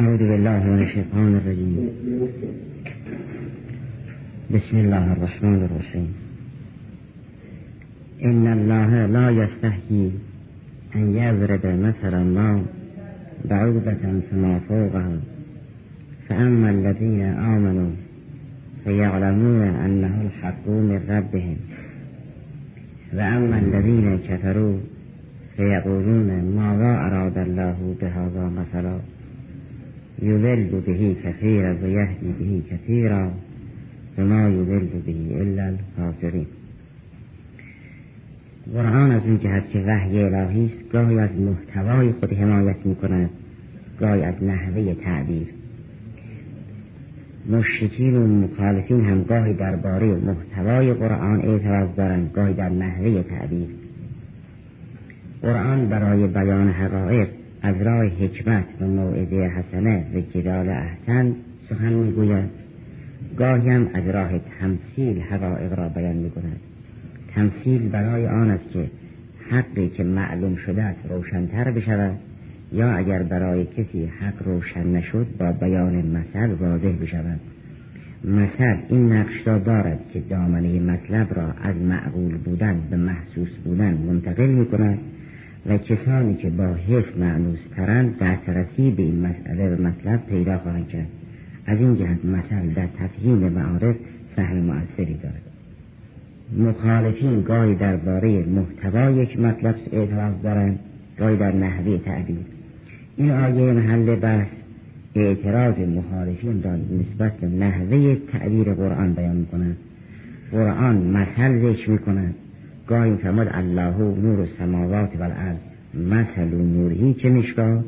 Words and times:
أعوذ 0.00 0.18
بالله 0.18 0.64
من 0.64 0.82
الشيطان 0.82 1.36
الرجيم. 1.36 1.76
بسم 4.54 4.76
الله 4.76 5.12
الرحمن 5.12 5.68
الرحيم. 5.68 6.14
إن 8.24 8.46
الله 8.52 9.06
لا 9.06 9.30
يستحيي 9.30 10.10
أن 10.96 11.16
يضرب 11.16 11.66
مثلا 11.66 12.24
ما 12.24 12.62
بعوضة 13.44 14.02
فما 14.30 14.60
فوقها. 14.68 15.16
فأما 16.28 16.70
الذين 16.70 17.22
آمنوا 17.22 17.90
فيعلمون 18.84 19.62
أنه 19.62 20.22
الحق 20.26 20.68
من 20.68 21.00
ربهم. 21.08 21.56
وأما 23.12 23.58
الذين 23.58 24.18
كفروا 24.28 24.78
فيقولون 25.56 26.28
ماذا 26.56 26.92
أراد 27.06 27.38
الله 27.38 27.96
بهذا 28.00 28.52
مثلا؟ 28.60 29.11
يذل 30.22 30.80
به 30.86 31.16
كثيرا 31.24 31.76
ويهدي 31.82 32.32
به 32.40 32.62
كثيرا 32.70 33.34
وما 34.18 34.48
يذل 34.48 34.88
به 35.06 35.42
إلا 35.42 35.68
الفاسقين 35.68 36.46
قرآن 38.74 39.10
از 39.10 39.22
اون 39.24 39.38
جهت 39.38 39.70
که 39.70 39.78
وحی 39.78 40.22
الهی 40.22 40.64
است 40.64 40.92
گاهی 40.92 41.18
از 41.18 41.30
محتوای 41.30 42.12
خود 42.12 42.32
حمایت 42.32 42.76
می 42.84 42.96
کند 42.96 43.30
گاهی 44.00 44.22
از 44.22 44.34
نحوه 44.42 44.94
تعبیر. 44.94 45.46
مشرکین 47.50 48.16
و 48.16 48.26
مخالفین 48.26 49.04
هم 49.04 49.22
گاهی 49.22 49.54
درباره 49.54 50.06
محتوای 50.06 50.92
قرآن 50.92 51.40
اعتراض 51.40 51.88
دارند 51.96 52.30
گاهی 52.34 52.54
در 52.54 52.68
نحوه 52.68 53.22
تعبیر. 53.22 53.68
قرآن 55.42 55.88
برای 55.88 56.26
بیان 56.26 56.68
حقایق 56.68 57.28
از 57.62 57.82
راه 57.82 58.04
حکمت 58.04 58.64
و 58.80 58.86
موعظه 58.86 59.36
حسنه 59.36 60.04
و 60.14 60.20
جدال 60.20 60.68
احسن 60.68 61.34
سخن 61.68 61.92
می‌گوید. 61.92 62.50
گاهی 63.36 63.70
هم 63.70 63.90
از 63.94 64.08
راه 64.08 64.30
تمثیل 64.60 65.20
حقایق 65.20 65.78
را 65.78 65.88
بیان 65.88 66.16
می‌کند. 66.16 66.60
تمثیل 67.34 67.88
برای 67.88 68.26
آن 68.26 68.50
است 68.50 68.72
که 68.72 68.90
حقی 69.50 69.88
که 69.88 70.04
معلوم 70.04 70.56
شده 70.56 70.82
است 70.82 71.00
روشنتر 71.10 71.70
بشود 71.70 72.18
یا 72.72 72.92
اگر 72.92 73.22
برای 73.22 73.64
کسی 73.64 74.06
حق 74.06 74.42
روشن 74.44 74.86
نشد 74.86 75.26
با 75.38 75.52
بیان 75.52 75.94
مثل 75.94 76.52
واضح 76.52 76.92
بشود. 77.02 77.40
مثل 78.24 78.76
این 78.88 79.12
نقش 79.12 79.46
را 79.46 79.58
دارد 79.58 79.98
که 80.12 80.20
دامنه 80.20 80.80
مطلب 80.80 81.34
را 81.34 81.52
از 81.62 81.76
معقول 81.76 82.36
بودن 82.36 82.76
به 82.90 82.96
محسوس 82.96 83.50
بودن 83.64 83.94
منتقل 83.94 84.46
می 84.46 84.66
کند 84.66 84.98
و 85.66 85.78
کسانی 85.78 86.34
که 86.34 86.50
با 86.50 86.74
حس 86.74 87.16
معنوس 87.18 87.58
ترند 87.76 88.18
دسترسی 88.18 88.90
به 88.90 89.02
این 89.02 89.26
مسئله 89.26 89.76
و 89.76 89.82
مطلب 89.82 90.26
پیدا 90.26 90.58
خواهند 90.58 90.88
کرد. 90.88 91.06
از 91.66 91.78
این 91.78 91.96
جهت 91.96 92.24
مثل 92.24 92.74
در 92.74 92.86
تفهیم 92.86 93.38
معارف 93.38 93.96
سهم 94.36 94.56
مؤثری 94.56 95.14
دارد. 95.14 95.42
مخالفین 96.58 97.42
گاهی 97.42 97.74
درباره 97.74 98.44
محتوا 98.44 99.10
یک 99.10 99.40
مطلب 99.40 99.74
اعتراض 99.92 100.34
دارند 100.42 100.78
گاهی 101.18 101.36
در 101.36 101.52
نحوه 101.52 101.98
تعبیر. 101.98 102.36
این 103.16 103.30
آیه 103.30 103.72
محل 103.72 104.14
بحث 104.16 104.48
اعتراض 105.14 105.78
مخالفین 105.78 106.62
را 106.62 106.76
نسبت 106.76 107.32
به 107.36 107.46
نحوه 107.46 108.16
تعبیر 108.32 108.74
قرآن 108.74 109.12
بیان 109.12 109.36
می 109.36 109.46
کند 109.46 109.76
قرآن 110.52 110.96
مثل 110.96 111.72
ذکر 111.72 111.90
می 111.90 111.98
کند 111.98 112.34
گاهی 112.86 113.16
فرماد 113.16 113.48
الله 113.50 113.96
نور 113.98 114.40
و 114.40 114.46
سماوات 114.58 115.16
و 115.16 115.22
الارض 115.22 115.56
مثل 115.94 116.54
و 116.54 116.62
نورهی 116.62 117.14
که 117.14 117.28
میشکاد 117.28 117.84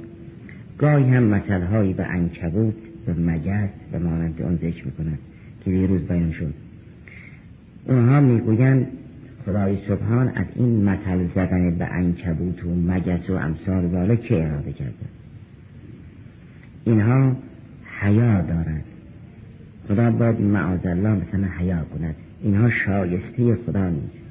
گاهی 0.78 1.05
هم 1.05 1.23
مثلهایی 1.23 1.92
به 1.92 2.06
انکبوت 2.06 2.75
به 3.06 3.12
مجز 3.12 3.69
و 3.92 3.98
مانند 3.98 4.42
آن 4.42 4.56
ذکر 4.56 4.84
می‌کنند 4.84 5.19
که 5.64 5.70
دیروز 5.70 6.03
بیان 6.03 6.33
شد. 6.33 6.55
اونها 7.89 8.20
می‌گویند 8.20 8.86
خدای 9.46 9.79
سبحان 9.89 10.29
از 10.29 10.46
این 10.55 10.85
مثل 10.85 11.27
زدن 11.35 11.70
به 11.70 11.85
انکبوت 11.85 12.64
و 12.64 12.74
مجس 12.74 13.30
و 13.30 13.33
امثال 13.33 13.85
والا 13.85 14.17
چه 14.17 14.35
اراده 14.35 14.73
کرده؟ 14.73 14.92
اینها 16.85 17.36
حیا 18.01 18.41
دارد 18.41 18.85
خدا 19.89 20.11
باید 20.11 20.41
معاذ 20.41 20.86
الله 20.86 21.08
مثلا 21.08 21.48
حیا 21.58 21.85
کند. 21.98 22.14
اینها 22.42 22.70
شایسته 22.70 23.55
خدا 23.67 23.91
نیست. 23.91 24.23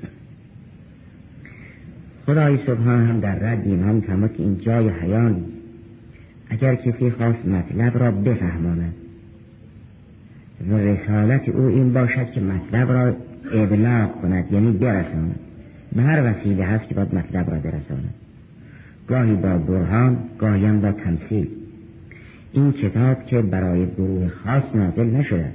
خدای 2.26 2.58
سبحان 2.58 3.08
هم 3.08 3.20
در 3.20 3.36
رد 3.36 3.68
اینها 3.68 3.94
میفرماد 3.94 4.34
که 4.34 4.44
این 4.44 4.58
جای 4.58 4.90
حیا 4.90 5.30
نیست 5.30 5.54
اگر 6.50 6.76
کسی 6.76 7.12
خواست 7.12 7.46
مطلب 7.46 7.98
را 7.98 8.12
بفهماند. 8.12 8.94
و 10.70 10.78
رسالت 10.78 11.50
او 11.50 11.66
این 11.66 11.94
باشد 11.94 12.32
که 12.32 12.42
مطلب 12.42 12.92
را 12.92 13.16
ابلاغ 13.54 14.22
کند 14.22 14.52
یعنی 14.52 14.72
برساند. 14.72 15.40
به 15.96 16.02
هر 16.02 16.32
وسیله 16.32 16.66
هست 16.66 16.90
که 16.90 16.96
باید 16.96 17.16
مطلب 17.16 17.52
را 17.52 17.58
برساند. 17.58 18.14
گاهی 19.08 19.34
با 19.34 19.58
برهان 19.58 20.18
گاهی 20.40 20.66
هم 20.66 20.82
با 20.82 20.92
تمثیل. 20.92 21.48
این 22.54 22.72
کتاب 22.72 23.26
که 23.26 23.42
برای 23.42 23.86
گروه 23.86 24.28
خاص 24.28 24.64
نازل 24.76 25.06
نشده 25.06 25.52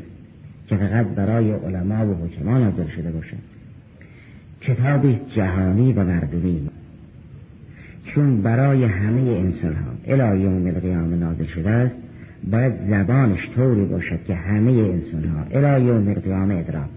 که 0.66 0.76
فقط 0.76 1.06
برای 1.06 1.52
علما 1.52 2.06
و 2.06 2.14
حکما 2.14 2.58
نازل 2.58 2.86
شده 2.96 3.10
باشد. 3.10 3.47
کتابی 4.60 5.20
جهانی 5.36 5.92
و 5.92 6.04
مردمی 6.04 6.68
چون 8.04 8.42
برای 8.42 8.84
همه 8.84 9.20
انسان 9.20 9.74
ها 9.74 9.90
الهی 10.06 10.40
یوم 10.40 10.66
القیامه 10.66 11.16
نازل 11.16 11.44
شده 11.44 11.70
است 11.70 11.94
باید 12.50 12.72
زبانش 12.90 13.48
طوری 13.54 13.84
باشد 13.84 14.24
که 14.26 14.34
همه 14.34 14.70
انسان 14.70 15.24
ها 15.24 15.58
الهی 15.58 15.84
یوم 15.84 16.50
ادراک 16.50 16.88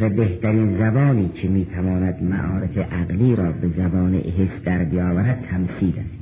و 0.00 0.08
بهترین 0.08 0.78
زبانی 0.78 1.28
که 1.28 1.48
می‌تواند 1.48 2.22
معارف 2.22 2.78
عقلی 2.78 3.36
را 3.36 3.52
به 3.52 3.68
زبان 3.68 4.14
حس 4.14 4.64
در 4.64 4.84
بیاورد 4.84 5.44
تمثیل 5.50 5.94
است. 5.98 6.20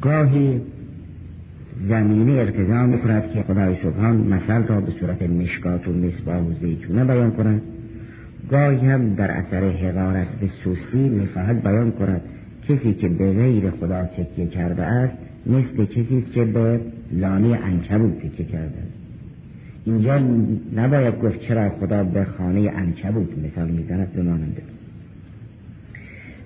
گاهی 0.00 0.60
زمینه 1.88 2.32
ارتضا 2.32 2.86
می‌کند 2.86 3.32
که 3.32 3.42
خدای 3.42 3.76
سبحان 3.82 4.16
مثل 4.16 4.66
را 4.66 4.80
به 4.80 4.92
صورت 5.00 5.22
مشکات 5.22 5.88
و 5.88 5.92
مصباح 5.92 6.40
و 6.40 6.52
زیتونه 6.60 7.04
بیان 7.04 7.30
کند. 7.30 7.62
گاهی 8.50 8.86
هم 8.86 9.14
در 9.14 9.30
اثر 9.30 9.70
حقارت 9.70 10.28
به 10.28 10.50
سوستی 10.64 11.08
می‌خواهد 11.08 11.62
بیان 11.62 11.92
کند. 11.92 12.20
کسی 12.68 12.94
که 12.94 13.08
به 13.08 13.32
غیر 13.32 13.70
خدا 13.70 14.04
تکیه 14.04 14.46
کرده 14.46 14.82
است 14.82 15.14
مثل 15.46 15.84
کسی 15.84 16.22
است 16.24 16.32
که 16.32 16.44
به 16.44 16.80
لانه 17.12 17.58
انکبوت 17.64 18.18
تکیه 18.18 18.46
کرده 18.46 18.78
است. 18.78 18.92
اینجا 19.84 20.18
نباید 20.76 21.20
گفت 21.20 21.40
چرا 21.40 21.70
خدا 21.70 22.04
به 22.04 22.24
خانه 22.24 22.70
انکبوت 22.74 23.38
مثال 23.38 23.68
می‌زند 23.68 24.12
به 24.12 24.22
ماننده 24.22 24.62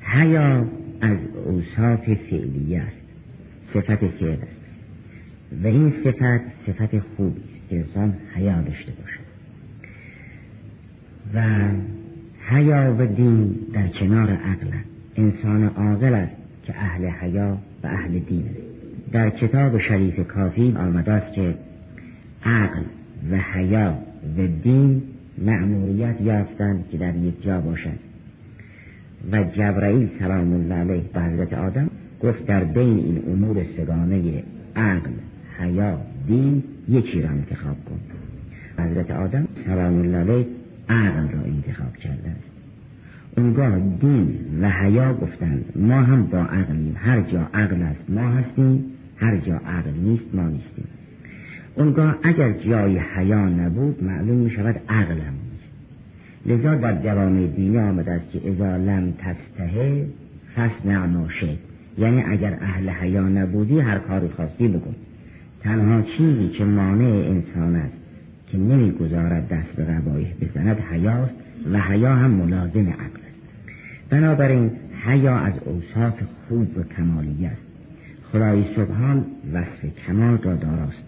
حیا 0.00 0.66
از 1.00 1.18
اوصاف 1.44 2.04
فعلی 2.04 2.76
است 2.76 2.96
صفت 3.74 4.06
فعل 4.06 4.32
است. 4.32 4.64
و 5.64 5.66
این 5.66 5.92
صفت 6.04 6.40
صفت 6.66 6.98
خوبی 6.98 7.40
است 7.40 7.72
انسان 7.72 8.14
حیا 8.34 8.60
داشته 8.60 8.92
باشد. 8.92 9.24
و 11.34 11.68
حیا 12.48 12.94
و 12.98 13.06
دین 13.06 13.54
در 13.72 13.88
کنار 13.88 14.30
عقل 14.30 14.66
انسان 15.16 15.64
عاقل 15.64 16.14
است 16.14 16.36
که 16.62 16.74
اهل 16.76 17.06
حیا 17.06 17.58
و 17.82 17.86
اهل 17.86 18.18
دین 18.18 18.44
است. 18.50 19.12
در 19.12 19.30
کتاب 19.30 19.78
شریف 19.78 20.28
کافی 20.28 20.74
آمده 20.78 21.12
است 21.12 21.34
که 21.34 21.54
عقل 22.44 22.82
و 23.30 23.36
حیا 23.36 23.98
و 24.38 24.46
دین 24.62 25.02
معموریت 25.38 26.20
یافتند 26.20 26.84
که 26.92 26.98
در 26.98 27.16
یک 27.16 27.42
جا 27.42 27.60
باشد 27.60 27.98
و 29.32 29.44
جبرائیل 29.44 30.08
سلام 30.18 30.52
الله 30.52 30.74
علیه 30.74 31.02
به 31.14 31.22
حضرت 31.22 31.52
آدم 31.52 31.90
گفت 32.22 32.46
در 32.46 32.64
بین 32.64 32.98
این 32.98 33.22
امور 33.26 33.64
سگانه 33.76 34.42
عقل 34.76 35.10
حیا 35.58 36.00
دین 36.26 36.62
یکی 36.88 37.22
را 37.22 37.28
انتخاب 37.28 37.76
کن. 37.84 38.00
حضرت 38.84 39.10
آدم 39.10 39.48
سلام 39.66 39.98
الله 39.98 40.18
علیه 40.18 40.46
عقل 40.88 41.28
را 41.28 41.40
انتخاب 41.40 41.96
کرده 41.96 42.30
است 42.30 42.54
اونگاه 43.36 43.78
دین 43.78 44.38
و 44.60 44.70
حیا 44.70 45.14
گفتند 45.14 45.64
ما 45.76 46.02
هم 46.02 46.26
با 46.26 46.38
عقلیم 46.38 46.96
هر 46.98 47.20
جا 47.20 47.48
عقل 47.54 47.82
است 47.82 48.10
ما 48.10 48.28
هستیم. 48.28 48.84
هر 49.16 49.36
جا 49.36 49.54
عقل 49.54 49.90
نیست 49.90 50.34
ما 50.34 50.42
نیستیم. 50.42 50.84
اونگاه 51.74 52.18
اگر 52.22 52.52
جای 52.52 52.98
حیا 52.98 53.48
نبود 53.48 54.04
معلوم 54.04 54.36
می 54.36 54.50
شود 54.50 54.80
عقل 54.88 55.14
هم 55.14 55.34
نیست. 55.50 55.64
لذا 56.46 56.74
در 56.74 57.02
جوامع 57.02 57.46
دینی 57.46 57.78
آمده 57.78 58.12
است 58.12 58.30
که 58.32 58.40
اذا 58.44 58.76
لم 58.76 59.12
تستهه 59.12 60.06
فصنع 60.56 61.06
ما 61.06 61.26
یعنی 61.98 62.22
اگر 62.22 62.58
اهل 62.60 62.88
حیا 62.88 63.28
نبودی 63.28 63.80
هر 63.80 63.98
کاری 63.98 64.28
خواستی 64.28 64.68
بکن. 64.68 64.94
تنها 65.62 66.02
چیزی 66.02 66.48
که 66.48 66.64
مانع 66.64 67.04
انسان 67.04 67.76
است 67.76 68.03
که 68.54 68.60
نمی‌گذارد 68.60 69.48
دست 69.48 69.68
به 69.76 69.84
قبایح 69.84 70.34
بزند 70.40 70.76
حیاست 70.80 71.34
و 71.72 71.80
حیا 71.80 72.14
هم 72.14 72.30
ملازم 72.30 72.88
عقل 72.88 73.20
است. 73.26 73.38
بنابراین 74.10 74.70
حیا 75.06 75.38
از 75.38 75.52
اوصاف 75.64 76.14
خوب 76.48 76.78
و 76.78 76.82
کمالی 76.82 77.46
است. 77.46 77.62
خدای 78.32 78.64
سبحان 78.76 79.26
وصف 79.52 79.96
کمال 80.06 80.38
را 80.38 80.54
داراست. 80.54 81.02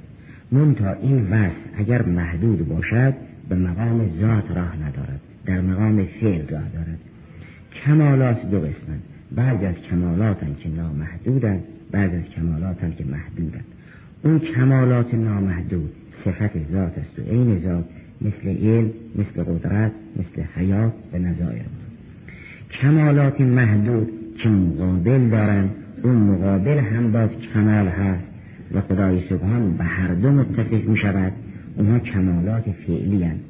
منتها 0.53 0.93
این 0.93 1.27
وصف 1.31 1.57
اگر 1.79 2.03
محدود 2.03 2.69
باشد 2.69 3.15
به 3.49 3.55
مقام 3.55 4.11
ذات 4.21 4.51
راه 4.57 4.77
ندارد 4.77 5.21
در 5.47 5.61
مقام 5.61 6.05
فعل 6.05 6.49
راه 6.49 6.69
دارد. 6.75 6.99
کمالات 7.85 8.51
دو 8.51 8.59
قسمند 8.59 9.03
بعضی 9.33 9.67
از 9.67 9.75
کمالات 9.91 10.39
که 10.61 10.69
نامحدودند 10.69 11.63
بعضی 11.91 12.17
از 12.17 12.25
کمالات 12.37 12.97
که 12.99 13.05
محدودند 13.05 13.65
اون 14.23 14.39
کمالات 14.39 15.15
نامحدود 15.15 15.91
صفت 16.25 16.73
ذات 16.73 16.99
است 16.99 17.19
و 17.19 17.23
عین 17.31 17.59
ذات 17.59 17.85
مثل 18.21 18.49
علم 18.49 18.91
مثل 19.15 19.43
قدرت 19.43 19.93
مثل 20.17 20.43
حیات 20.57 20.93
به 21.13 21.19
نظایر 21.19 21.63
کمالات 22.71 23.41
محدود 23.41 24.09
که 24.43 24.49
مقابل 24.49 25.29
دارند 25.29 25.71
اون 26.03 26.17
مقابل 26.17 26.79
هم 26.79 27.13
باز 27.13 27.31
کمال 27.55 27.89
هست 27.89 28.25
و 28.75 28.81
خدای 28.81 29.29
سبحان 29.29 29.77
به 29.77 29.85
هر 29.85 30.15
دو 30.15 30.31
متصف 30.31 30.89
می 30.89 30.97
شود. 30.97 31.33
اونها 31.77 31.99
کمالات 31.99 32.65
فعلی 32.87 33.23
هست 33.23 33.41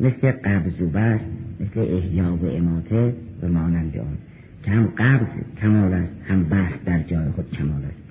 مثل 0.00 0.30
قبض 0.30 0.80
و 0.80 0.86
بر 0.86 1.18
مثل 1.60 1.80
احیا 1.80 2.36
و 2.42 2.46
اماته 2.46 3.14
و 3.42 3.48
مانند 3.48 3.98
آن. 3.98 4.16
که 4.64 4.70
هم 4.70 4.86
قبض 4.86 5.26
کمال 5.60 5.92
است 5.92 6.12
هم 6.28 6.42
بحث 6.42 6.72
در 6.84 7.02
جای 7.02 7.28
خود 7.36 7.50
کمال 7.50 7.82
است. 7.84 8.02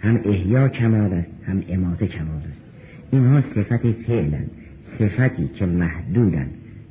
هم 0.00 0.20
احیا 0.24 0.68
کمال 0.68 1.12
است 1.12 1.30
هم 1.46 1.62
اماته 1.68 2.06
کمال 2.06 2.36
است. 2.36 2.61
اینها 3.12 3.40
صفت 3.40 3.92
فعلند 3.92 4.50
صفتی 4.98 5.48
که 5.54 5.66
محدودند 5.66 6.50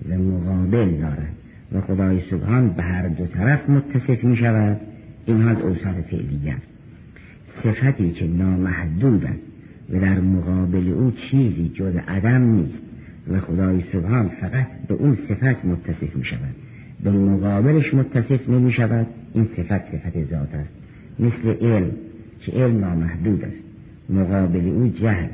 و 0.10 0.18
مقابل 0.18 0.92
دارند 0.92 1.36
و 1.72 1.82
خدای 1.82 2.22
سبحان 2.32 2.70
به 2.70 2.84
هر 2.84 3.08
دو 3.08 3.26
طرف 3.26 3.70
متصف 3.70 4.24
می 4.24 4.38
شود. 4.38 4.78
اینها 5.26 5.50
از 5.50 5.58
اوصاف 5.58 6.02
فعلیه 6.02 6.56
صفتی 7.64 8.12
که 8.12 8.28
نامحدودند 8.28 9.40
و 9.90 10.00
در 10.00 10.20
مقابل 10.20 10.88
او 10.88 11.12
چیزی 11.12 11.72
جز 11.76 11.96
عدم 12.08 12.42
نیست 12.42 12.80
و 13.28 13.40
خدای 13.40 13.84
سبحان 13.94 14.30
فقط 14.42 14.68
به 14.88 14.94
اون 14.94 15.18
صفت 15.30 15.66
متصف 15.66 16.16
می 16.16 16.26
شود. 16.26 16.56
به 17.04 17.12
مقابلش 17.12 17.94
متصف 17.94 18.50
نمی 18.50 18.72
شود. 18.72 19.08
این 19.34 19.48
صفت 19.58 19.92
صفت 19.92 20.30
ذات 20.30 20.56
است. 20.56 20.70
مثل 21.20 21.66
علم 21.66 21.92
که 22.40 22.52
علم 22.52 22.80
نامحدود 22.80 23.44
است. 23.44 23.64
مقابل 24.10 24.68
او 24.68 24.88
جهل 24.88 25.28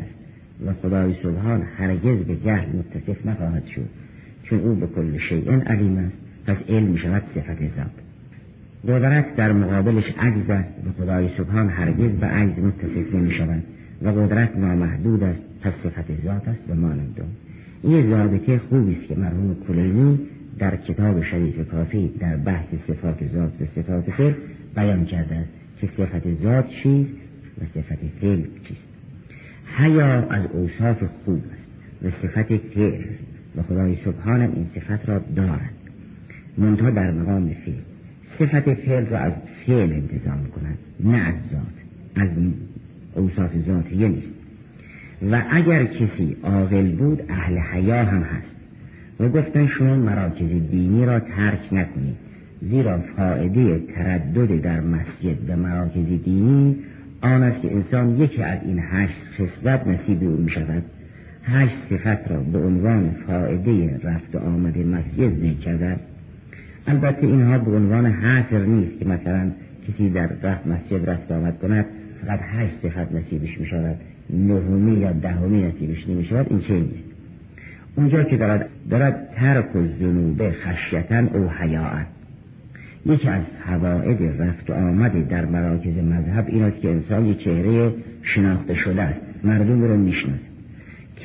و 0.65 0.73
خدای 0.73 1.13
سبحان 1.23 1.61
هرگز 1.77 2.17
به 2.17 2.35
جهل 2.35 2.67
متصف 2.69 3.25
نخواهد 3.25 3.65
شد. 3.65 3.89
چون 4.43 4.59
او 4.59 4.75
به 4.75 4.87
کل 4.87 5.17
شیء 5.17 5.59
علیم 5.61 5.97
است 5.97 6.15
پس 6.45 6.57
علم 6.69 6.95
شود 6.95 7.23
صفت 7.35 7.59
ذات. 7.59 8.07
قدرت 8.87 9.35
در 9.35 9.51
مقابلش 9.51 10.03
عجز 10.19 10.49
است 10.49 10.69
و 10.87 11.03
خدای 11.03 11.29
سبحان 11.37 11.69
هرگز 11.69 12.11
به 12.11 12.25
عجز 12.27 12.59
متصف 12.59 13.15
نمی 13.15 13.31
شود 13.31 13.63
و 14.01 14.09
قدرت 14.09 14.57
نامحدود 14.57 15.23
است 15.23 15.39
پس 15.61 15.73
صفت 15.83 16.25
ذات 16.25 16.47
است 16.47 16.69
و 16.69 16.75
مانند 16.75 17.21
این 17.83 18.09
ضابطه 18.09 18.59
خوبی 18.69 18.95
است 18.95 19.07
که 19.07 19.15
مرحوم 19.15 19.55
کلینی 19.67 20.19
در 20.59 20.75
کتاب 20.75 21.23
شریف 21.23 21.69
کافی 21.71 22.11
در 22.19 22.37
بحث 22.37 22.67
صفات 22.87 23.17
ذات 23.33 23.51
و 23.61 23.81
صفات 23.81 24.11
فعل 24.11 24.33
بیان 24.75 25.05
کرده 25.05 25.35
است 25.35 25.49
که 25.81 25.89
صفت 25.97 26.43
ذات 26.43 26.69
چیست 26.69 27.11
و 27.61 27.79
صفت 27.79 27.99
فعل 28.21 28.41
چیست. 28.63 28.86
حیا 29.75 30.29
از 30.29 30.45
اوصاف 30.53 31.03
خوب 31.25 31.43
است 31.51 32.05
و 32.05 32.27
صفت 32.27 32.57
فعل 32.57 33.03
و 33.57 33.63
خدای 33.63 33.97
سبحان 34.05 34.41
این 34.41 34.67
صفت 34.75 35.09
را 35.09 35.21
دارد. 35.35 35.73
منتها 36.57 36.89
در 36.89 37.11
مقام 37.11 37.55
فعل 37.65 37.75
صفت 38.39 38.73
فعل 38.73 39.05
را 39.05 39.17
از 39.17 39.33
فعل 39.65 39.91
انتظام 39.91 40.45
کند 40.55 40.77
نه 40.99 41.17
از 41.17 41.35
ذات. 41.51 42.25
از 42.27 42.29
اوصاف 43.15 43.51
ذاتیه 43.67 44.07
نیست. 44.07 44.27
و 45.31 45.43
اگر 45.49 45.85
کسی 45.85 46.37
عاقل 46.43 46.95
بود 46.95 47.21
اهل 47.29 47.57
حیا 47.57 48.05
هم 48.05 48.21
هست. 48.21 48.57
و 49.19 49.29
گفتن 49.29 49.67
شما 49.67 49.95
مراکز 49.95 50.49
دینی 50.71 51.05
را 51.05 51.19
ترک 51.19 51.73
نکنید 51.73 52.15
زیرا 52.61 52.99
فائده 53.17 53.79
تردد 53.79 54.61
در 54.61 54.79
مسجد 54.79 55.37
به 55.47 55.55
مراکز 55.55 56.23
دینی 56.25 56.75
آن 57.21 57.43
است 57.43 57.61
که 57.61 57.71
انسان 57.71 58.19
یکی 58.19 58.43
از 58.43 58.59
این 58.65 58.79
هشت 58.91 59.15
خصلت 59.37 59.87
نصیب 59.87 60.23
او 60.23 60.37
می 60.37 60.51
شود 60.51 60.83
هشت 61.43 61.75
صفت 61.89 62.31
را 62.31 62.39
به 62.39 62.59
عنوان 62.59 63.15
فائده 63.27 63.99
رفت 64.03 64.35
و 64.35 64.37
آمد 64.37 64.77
مسجد 64.77 65.39
ذکر 65.39 65.59
کرده 65.59 65.95
البته 66.87 67.27
اینها 67.27 67.57
به 67.57 67.75
عنوان 67.75 68.05
حصر 68.05 68.59
نیست 68.59 68.99
که 68.99 69.05
مثلا 69.05 69.51
کسی 69.87 70.09
در 70.09 70.29
رفت 70.43 70.67
مسجد 70.67 71.09
رفت 71.09 71.31
آمد 71.31 71.59
کند 71.59 71.85
فقط 72.25 72.39
هشت 72.43 72.73
صفت 72.83 73.11
نصیبش 73.11 73.59
می 73.59 73.65
شود 73.65 73.95
نهمی 74.29 74.97
یا 74.97 75.11
دهمی 75.11 75.63
نصیبش 75.63 76.09
نمی 76.09 76.25
شود 76.25 76.45
این 76.49 76.59
چه 76.59 76.73
نیست؟ 76.73 77.07
اونجا 77.95 78.23
که 78.23 78.37
دارد, 78.37 78.69
دارد 78.89 79.29
ترک 79.35 79.75
و 79.75 79.79
زنوبه 79.99 80.51
خشیتن 80.51 81.29
او 81.33 81.49
حیاعت 81.49 82.05
یکی 83.07 83.29
از 83.29 83.41
فواید 83.65 84.41
رفت 84.41 84.69
و 84.69 84.73
آمد 84.73 85.27
در 85.27 85.45
مراکز 85.45 85.97
مذهب 85.97 86.45
این 86.47 86.63
است 86.63 86.81
که 86.81 86.89
انسان 86.89 87.25
یک 87.25 87.43
چهره 87.43 87.93
شناخته 88.23 88.75
شده 88.75 89.01
است. 89.01 89.19
مردم 89.43 89.83
رو 89.83 89.97
می‌شناسه. 89.97 90.39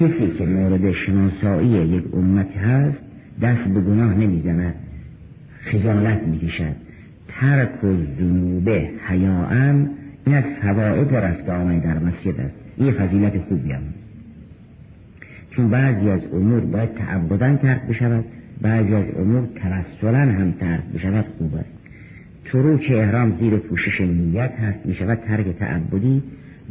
کسی 0.00 0.38
که 0.38 0.44
مورد 0.44 0.93
شناسایی 0.93 1.69
یک 1.69 2.05
امت 2.14 2.56
هست 2.56 2.99
دست 3.43 3.64
به 3.64 3.81
گناه 3.81 4.14
نمی‌زند. 4.14 4.75
خجالت 5.61 6.23
می‌کشد. 6.23 6.76
ترک 7.29 7.84
و 7.84 7.96
زنوبه 8.19 8.88
حیاءن 9.08 9.90
این 10.26 10.37
از 10.37 10.44
فواید 10.62 11.14
رفت 11.14 11.49
آمد 11.49 11.82
در 11.82 11.99
مسجد 11.99 12.40
است. 12.40 12.55
این 12.76 12.93
فضیلت 12.93 13.38
خوبی 13.49 13.73
هم. 13.73 13.82
چون 15.50 15.70
بعضی 15.70 16.11
از 16.11 16.20
امور 16.32 16.61
باید 16.61 16.94
تعبدن 16.94 17.56
ترک 17.56 17.82
بشود 17.82 18.25
بعضی 18.62 18.94
از 18.94 19.05
امور 19.19 19.49
توسلا 19.55 20.19
هم 20.19 20.52
ترک 20.52 20.84
بشود 20.94 21.25
خوب 21.38 21.55
است. 21.55 21.71
تروک 22.52 22.87
احرام 22.90 23.37
زیر 23.40 23.56
پوشش 23.56 24.00
نیت 24.00 24.52
هست 24.52 24.87
می 24.87 24.94
شود 24.94 25.19
ترک 25.28 25.58
تعبدی. 25.58 26.22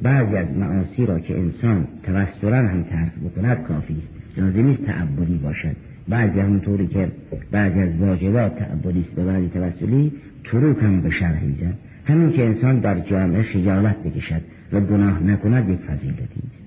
بعضی 0.02 0.36
از 0.36 0.48
معاصی 0.58 1.06
را 1.06 1.20
که 1.20 1.40
انسان 1.40 1.88
توسلا 2.04 2.58
هم 2.58 2.84
ترک 2.84 3.12
بکند 3.26 3.64
کافی 3.64 3.94
است. 3.94 4.40
لازمی 4.40 4.78
تعبدی 4.78 5.38
باشد. 5.38 5.76
بعضی 6.10 6.40
همونطوری 6.40 6.88
که 6.88 7.08
بعضی 7.52 7.80
از 7.80 7.90
واجبات 8.00 8.60
تعبدی 8.60 9.06
است 9.10 9.20
و 9.20 9.26
بعضی 9.26 9.50
توسلی 9.50 10.12
تروک 10.44 10.78
هم 10.84 11.02
به 11.02 11.10
شرحی 11.10 11.52
زد 11.52 11.74
همین 12.06 12.32
که 12.32 12.46
انسان 12.46 12.80
در 12.80 13.00
جامعه 13.00 13.44
خجالت 13.44 14.04
بکشد 14.04 14.42
و 14.74 14.80
گناه 14.80 15.24
نکند 15.24 15.70
یک 15.70 15.80
فضیلتی 15.80 16.22
است. 16.22 16.62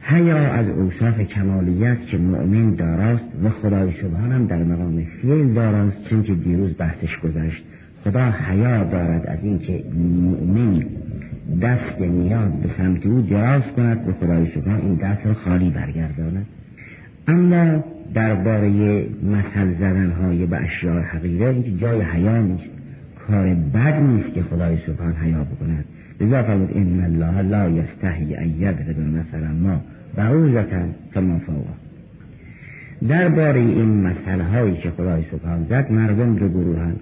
حیا 0.00 0.36
از 0.36 0.68
اوصاف 0.68 1.20
کمالی 1.20 1.86
است 1.86 2.08
که 2.08 2.18
مؤمن 2.18 2.74
داراست 2.74 3.24
و 3.44 3.50
خدای 3.50 3.92
سبحان 4.02 4.32
هم 4.32 4.46
در 4.46 4.64
مقام 4.64 5.04
فیل 5.22 5.54
داراست 5.54 6.08
چون 6.10 6.22
که 6.22 6.34
دیروز 6.34 6.76
بحثش 6.78 7.18
گذشت. 7.18 7.64
خدا 8.04 8.30
حیا 8.30 8.84
دارد 8.84 9.26
از 9.26 9.38
اینکه 9.42 9.84
مؤمن 10.22 10.84
دست 11.62 12.00
نیاز 12.00 12.52
به 12.62 12.68
سمت 12.78 13.06
او 13.06 13.20
دراز 13.20 13.62
کند 13.76 14.06
به 14.06 14.12
خدای 14.12 14.46
سبحان 14.54 14.80
این 14.80 14.94
دست 14.94 15.26
را 15.26 15.34
خالی 15.34 15.70
برگرداند. 15.70 16.46
اما 17.28 17.84
درباره 18.14 18.68
مثل 19.22 19.74
زدن 19.74 20.46
به 20.50 20.56
اشیاء 20.56 21.00
حقیقه 21.00 21.44
اینکه 21.44 21.70
جای 21.72 22.00
حیا 22.00 22.42
نیست 22.42 22.70
کار 23.28 23.54
بد 23.54 24.00
نیست 24.00 24.34
که 24.34 24.42
خدای 24.42 24.78
سبحان 24.86 25.14
حیا 25.14 25.44
بکند. 25.44 25.84
لذا 26.20 26.42
فرمود 26.42 26.70
ان 26.76 27.04
الله 27.04 27.42
لا 27.42 27.70
یستحی 27.70 28.36
ان 28.36 28.48
یضرب 28.48 28.98
مثلا 28.98 29.52
ما 29.62 29.80
بعوزتا 30.16 30.82
کما 31.14 31.38
فوقه 31.38 31.74
درباره 33.08 33.60
این 33.60 34.06
مسئله 34.06 34.44
هایی 34.44 34.76
که 34.76 34.90
خدای 34.90 35.22
سبحان 35.30 35.66
زد 35.70 35.92
مردم 35.92 36.36
دو 36.36 36.48
گروهند. 36.48 37.00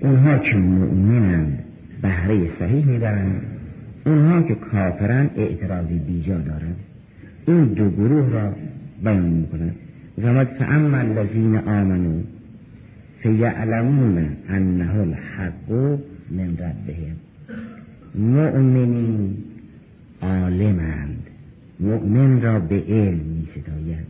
اونها 0.00 0.38
که 0.38 0.56
مؤمنند 0.56 1.64
بهره 2.02 2.58
صحیح 2.58 2.86
می‌برند 2.86 3.42
اونها 4.06 4.42
که 4.42 4.54
کافرند 4.54 5.30
اعتراضی 5.36 5.98
بیجا 5.98 6.38
دارند 6.38 6.76
این 7.46 7.64
دو 7.64 7.90
گروه 7.90 8.30
را 8.30 8.52
بیان 9.04 9.30
می‌کنند 9.30 9.74
زماد 10.16 10.46
فاما 10.46 10.96
الذین 10.96 11.56
آمنوا 11.56 12.20
فیعلمون 13.22 14.28
انه 14.48 14.94
الحق 14.94 15.70
من 16.30 16.56
ربهم. 16.56 17.16
مؤمنین 18.14 19.36
عالمند. 20.22 21.26
مؤمن 21.80 22.42
را 22.42 22.60
به 22.60 22.82
علم 22.88 23.18
می 23.18 23.48
ستاید 23.52 24.06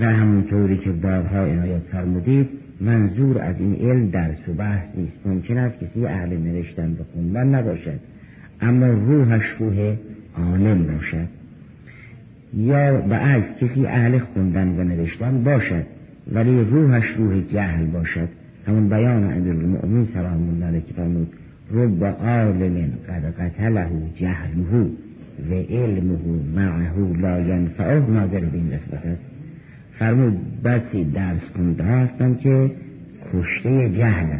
و 0.00 0.04
همونطوری 0.04 0.78
که 0.78 0.90
بارها 0.90 1.44
عنایت 1.44 1.82
فرمودید 1.92 2.48
منظور 2.80 3.38
از 3.42 3.54
این 3.58 3.74
علم 3.74 4.10
درس 4.10 4.48
و 4.48 4.52
بحث 4.52 4.84
نیست. 4.96 5.26
ممکن 5.26 5.58
است 5.58 5.74
کسی 5.78 6.06
اهل 6.06 6.36
نوشتن 6.36 6.94
به 6.94 7.04
خوندن 7.12 7.54
نباشد 7.54 8.00
اما 8.60 8.86
روحش 8.86 9.42
روح 9.58 9.96
عالم 10.38 10.86
باشد. 10.86 11.28
یا 12.54 13.00
به 13.00 13.16
از 13.16 13.42
کسی 13.60 13.86
اهل 13.86 14.18
خوندن 14.18 14.68
و 14.68 14.84
نوشتن 14.84 15.44
باشد 15.44 15.84
ولی 16.32 16.64
روحش 16.64 17.04
روح 17.16 17.40
جهل 17.40 17.86
باشد. 17.86 18.28
همون 18.66 18.88
بیان 18.88 19.32
امیر 19.32 19.52
المؤمنین 19.52 20.08
سلام 20.14 20.48
الله 20.48 20.66
علیه 20.66 20.80
که 20.80 20.92
فرمود 20.92 21.32
رب 21.72 22.04
عالم 22.04 22.90
قد 23.08 23.34
قتله 23.40 23.88
جهله 24.16 24.90
و 25.50 25.54
علمه 25.54 26.18
معه 26.56 27.20
لا 27.20 27.40
ینفعه 27.40 28.10
ناظر 28.10 28.40
به 28.40 28.56
این 28.56 28.72
است. 28.72 29.29
فرمود 30.00 30.62
بسی 30.62 31.04
درس 31.04 31.40
کنده 31.56 31.84
هستن 31.84 32.34
که 32.34 32.70
کشته 33.34 33.90
جهل 33.90 34.38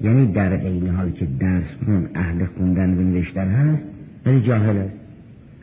یعنی 0.00 0.32
در 0.32 0.52
این 0.52 0.88
حال 0.88 1.10
که 1.10 1.26
درس 1.40 1.64
کن 1.86 2.08
اهل 2.14 2.44
خوندن 2.44 2.90
و 2.90 3.02
نوشتن 3.02 3.48
هست 3.48 3.82
ولی 4.26 4.40
جاهل 4.40 4.76
است. 4.76 4.94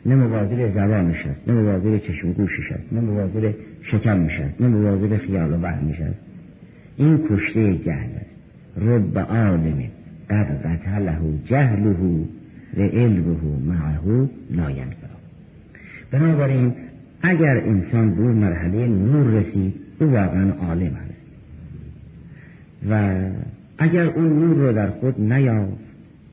نه 0.06 0.14
مواظب 0.14 0.74
زبانش 0.74 1.16
هست 1.16 1.48
نه 1.48 1.54
مواظب 1.54 1.98
چشم 1.98 2.32
گوشش 2.32 2.72
نه 2.92 3.00
مواظب 3.00 3.54
شکمش 3.82 4.32
هست 4.32 4.60
نه 4.60 4.68
مواظب 4.68 5.16
خیال 5.16 5.52
و 5.52 5.56
وهمش 5.56 6.00
هست 6.00 6.20
این 6.96 7.20
کشته 7.30 7.78
جهل 7.78 8.10
است. 8.16 8.30
رب 8.76 9.18
عالم 9.18 9.84
قد 10.30 10.66
قتله 10.66 11.18
جهله 11.44 11.90
و 12.76 12.80
علمه 12.80 13.36
معه 13.66 14.28
لا 14.50 14.70
ینفع. 14.70 15.06
بنابراین 16.10 16.72
اگر 17.22 17.56
انسان 17.56 18.14
به 18.14 18.22
مرحله 18.22 18.86
نور 18.86 19.26
رسید 19.26 19.74
او 20.00 20.06
واقعا 20.06 20.50
عالم 20.50 20.92
است. 20.94 21.22
و 22.90 23.20
اگر 23.78 24.06
اون 24.06 24.38
نور 24.38 24.56
رو 24.56 24.72
در 24.72 24.90
خود 24.90 25.20
نیافت 25.20 25.82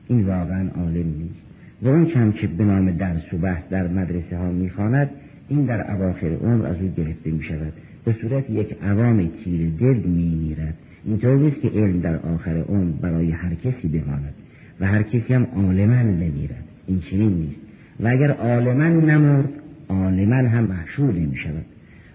این 0.08 0.26
واقعا 0.26 0.68
عالم 0.76 1.06
نیست. 1.18 1.40
و 1.82 1.88
اون 1.88 2.06
چند 2.06 2.34
که 2.34 2.46
به 2.46 2.64
نام 2.64 2.90
درس 2.90 3.32
و 3.32 3.36
بحث 3.36 3.62
در 3.70 3.88
مدرسه 3.88 4.36
ها 4.36 4.50
می‌خواند 4.50 5.10
این 5.48 5.64
در 5.64 5.94
اواخر 5.94 6.26
عمر 6.26 6.66
از 6.66 6.76
او 6.80 6.92
گرفته 6.96 7.30
می 7.30 7.42
شود 7.42 7.72
به 8.04 8.14
صورت 8.20 8.50
یک 8.50 8.76
عوام 8.82 9.30
تیر 9.44 9.70
دل 9.80 9.96
می 9.96 10.34
میرد 10.34 10.74
اینطور 11.04 11.36
نیست 11.36 11.60
که 11.60 11.68
علم 11.68 12.00
در 12.00 12.16
آخر 12.16 12.56
عمر 12.56 12.92
برای 13.00 13.30
هر 13.30 13.54
کسی 13.54 13.88
بماند 13.88 14.34
و 14.80 14.86
هر 14.86 15.02
کسی 15.02 15.34
هم 15.34 15.46
عالما 15.56 16.02
نمیرد 16.02 16.64
این 16.86 17.00
چنین 17.00 17.32
نیست. 17.32 17.60
و 18.00 18.08
اگر 18.08 18.30
عالما 18.30 18.88
نمرد 18.88 19.48
عالما 19.90 20.48
هم 20.48 20.64
محشور 20.64 21.12
می 21.12 21.36
شود 21.36 21.64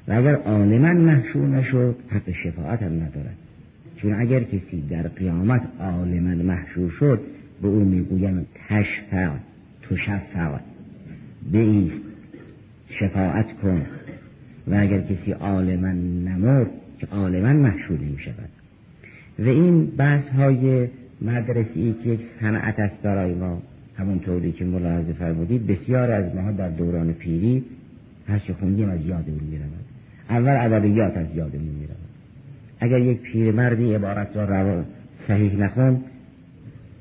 و 0.08 0.14
اگر 0.14 0.36
عالما 0.36 0.94
محشور 0.94 1.48
نشد 1.48 1.96
حق 2.10 2.32
شفاعت 2.44 2.84
هم 2.84 2.94
ندارد. 2.94 3.38
چون 4.02 4.14
اگر 4.14 4.44
کسی 4.44 4.84
در 4.90 5.08
قیامت 5.08 5.62
عالما 5.80 6.44
محشور 6.44 6.90
شد 7.00 7.20
به 7.62 7.68
او 7.68 7.80
می‌گویم 7.80 8.46
تشفع 8.70 9.30
تشفع. 9.90 10.60
بیست 11.52 12.02
شفاعت 12.90 13.46
کن. 13.62 13.86
و 14.68 14.76
اگر 14.76 15.02
کسی 15.02 15.32
عالما 15.32 15.92
نمرد 16.26 16.70
که 17.00 17.08
عالما 17.08 17.54
محشور 17.54 17.98
می 17.98 18.20
شود 18.20 18.50
و 19.40 19.50
این 19.50 19.86
بحث 19.86 20.28
های 20.28 20.88
مدرسی 21.22 21.96
که 22.04 22.10
یک 22.10 22.20
صنعت 22.40 22.80
است 22.80 23.02
برای 23.04 23.34
ما 23.34 23.62
همونطوری 23.98 24.52
که 24.52 24.66
ملاحظه 24.66 25.14
فرمودید 25.14 25.68
بسیار 25.68 26.12
از 26.12 26.36
ما 26.36 26.52
در 26.52 26.70
دوران 26.70 27.14
پیری 27.14 27.64
هر 28.28 28.40
چه 28.40 28.54
خوندیم 28.54 28.90
از 28.90 29.06
یادمون 29.06 29.44
می 29.52 29.58
رود 29.58 29.86
اول 30.30 30.74
ادبیات 30.74 31.18
از 31.18 31.28
یادمون 31.36 31.76
می 31.80 31.86
رود 31.86 31.98
اگر 32.80 33.00
یک 33.00 33.22
پیرمردی 33.22 33.94
عبارت 33.94 34.36
را 34.36 34.46
روا 34.46 34.84
صحیح 35.28 35.56
نخوند 35.56 36.04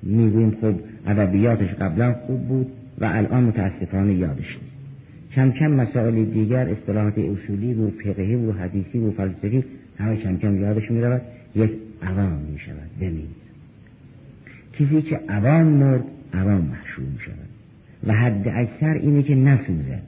می‌گوییم 0.02 0.56
خب 0.60 0.74
ادبیاتش 1.06 1.74
قبلا 1.74 2.12
خوب 2.12 2.48
بود 2.48 2.66
و 2.98 3.04
الان 3.04 3.44
متاسفانه 3.44 4.14
یادش 4.14 4.58
نیست. 4.62 4.74
کم 5.34 5.50
کم 5.50 5.70
مسائل 5.70 6.24
دیگر 6.24 6.68
اصطلاحات 6.68 7.18
اصولی 7.18 7.74
و 7.74 7.90
فقهی 7.90 8.34
و 8.34 8.52
حدیثی 8.52 8.98
و 8.98 9.10
فلسفی 9.10 9.64
همه 9.98 10.16
کم 10.16 10.36
کم 10.36 10.60
یادش 10.60 10.90
می 10.90 11.00
رود 11.00 11.22
یک 11.56 11.70
عوام 12.02 12.38
می 12.52 12.58
شود 12.58 12.90
بمیر 13.00 13.26
کسی 14.72 15.02
که 15.02 15.20
عوام 15.28 15.66
مرد 15.66 16.04
عوام 16.34 16.60
محشور 16.60 17.04
می 17.04 17.18
شود 17.18 17.48
و 18.06 18.12
حد 18.12 18.48
اکثر 18.48 18.94
اینه 18.94 19.22
که 19.22 19.34
نسوزد 19.34 20.02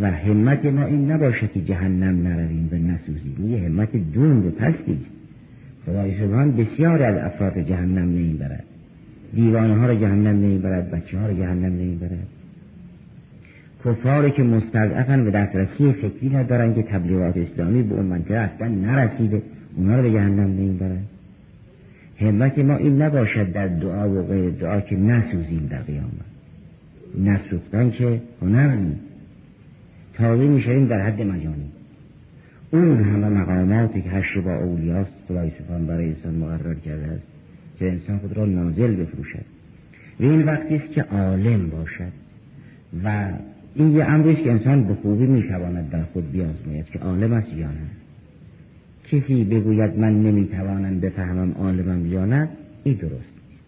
و 0.00 0.10
همت 0.10 0.64
ما 0.64 0.84
این 0.84 1.10
نباشه 1.10 1.48
که 1.48 1.60
جهنم 1.60 2.28
نرویم 2.28 2.68
و 2.72 2.74
نسوزیم 2.74 3.52
یه 3.52 3.68
همت 3.68 4.12
دون 4.14 4.46
و 4.46 4.50
پستی 4.50 4.98
خدای 5.86 6.18
سبحان 6.18 6.56
بسیار 6.56 7.02
از 7.02 7.16
افراد 7.32 7.58
جهنم 7.58 8.08
نمی‌برد. 8.08 8.64
دیوانه 9.34 9.74
ها 9.74 9.86
را 9.86 9.94
جهنم 9.94 10.26
نمی‌برد 10.26 10.90
بچه 10.90 11.18
ها 11.18 11.26
را 11.26 11.34
جهنم 11.34 11.64
نمی‌برد. 11.64 12.26
کفاری 13.84 14.30
که 14.30 14.42
مستضعفن 14.42 15.26
و 15.26 15.30
دسترسی 15.30 15.92
فکری 15.92 16.28
ندارن 16.28 16.74
که 16.74 16.82
تبلیغات 16.82 17.36
اسلامی 17.36 17.82
به 17.82 17.94
اون 17.94 18.06
منطقه 18.06 18.34
اصلا 18.34 18.68
نرسیده 18.68 19.42
اونا 19.76 19.96
رو 19.96 20.02
به 20.02 20.10
جهنم 20.10 20.40
نمی‌برد 20.40 21.04
همت 22.20 22.58
ما 22.58 22.76
این 22.76 23.02
نباشد 23.02 23.52
در 23.52 23.68
دعا 23.68 24.10
و 24.10 24.22
غیر 24.22 24.50
دعا 24.50 24.80
که 24.80 24.96
نسوزیم 24.96 25.66
در 25.70 25.82
قیامت 25.82 26.34
نسوختن 27.24 27.90
که 27.90 28.20
هنر 28.42 28.74
نیست. 28.74 29.00
تازه 30.14 30.46
می‌شویم 30.46 30.86
در 30.86 31.00
حد 31.00 31.22
مجانی. 31.22 31.70
اون 32.70 33.02
همه 33.02 33.28
مقاماتی 33.28 34.02
که 34.02 34.10
هشت 34.10 34.38
با 34.38 34.54
اولیاست 34.54 35.12
خدای 35.28 35.50
سبحان 35.58 35.86
برای 35.86 36.08
انسان 36.08 36.34
مقرر 36.34 36.74
کرده 36.74 37.06
است 37.06 37.22
که 37.78 37.88
انسان 37.88 38.18
خود 38.18 38.36
را 38.36 38.46
نازل 38.46 38.94
بفروشد. 38.96 39.44
و 40.20 40.22
این 40.22 40.42
وقتی 40.42 40.74
است 40.74 40.92
که 40.92 41.02
عالم 41.02 41.70
باشد. 41.70 42.12
و 43.04 43.28
این 43.74 43.92
یه 43.92 44.04
امریست 44.04 44.42
که 44.42 44.50
انسان 44.50 44.84
به 44.84 44.94
خوبی 44.94 45.26
می‌تواند 45.26 45.90
در 45.90 46.02
خود 46.02 46.32
بیازماید 46.32 46.86
که 46.86 46.98
عالم 46.98 47.32
است 47.32 47.48
یا 47.52 47.68
نه 47.68 48.03
کسی 49.10 49.44
بگوید 49.44 49.98
من 49.98 50.22
نمی‌توانم 50.22 51.00
بفهمم 51.00 51.52
عالمم 51.52 52.12
یا 52.12 52.24
نه 52.24 52.48
این 52.84 52.94
درست 52.94 53.12
نیست. 53.14 53.64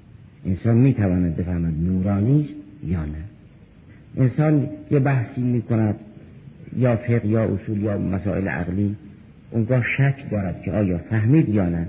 انسان 0.47 0.77
می‌تواند 0.77 1.37
بفهمد 1.37 1.75
نورانی 1.85 2.49
یا 2.87 3.05
نه. 3.05 3.25
انسان 4.17 4.69
یه 4.91 4.99
بحثی 4.99 5.41
می‌کند 5.41 5.95
یا 6.77 6.97
فقه 6.97 7.27
یا 7.27 7.45
اصول 7.45 7.83
یا 7.83 7.99
مسائل 7.99 8.49
عقلی 8.49 8.97
اونگاه 9.51 9.85
شک 9.97 10.31
دارد 10.31 10.63
که 10.63 10.73
آیا 10.73 10.99
فهمید 10.99 11.49
یا 11.49 11.69
نه. 11.69 11.87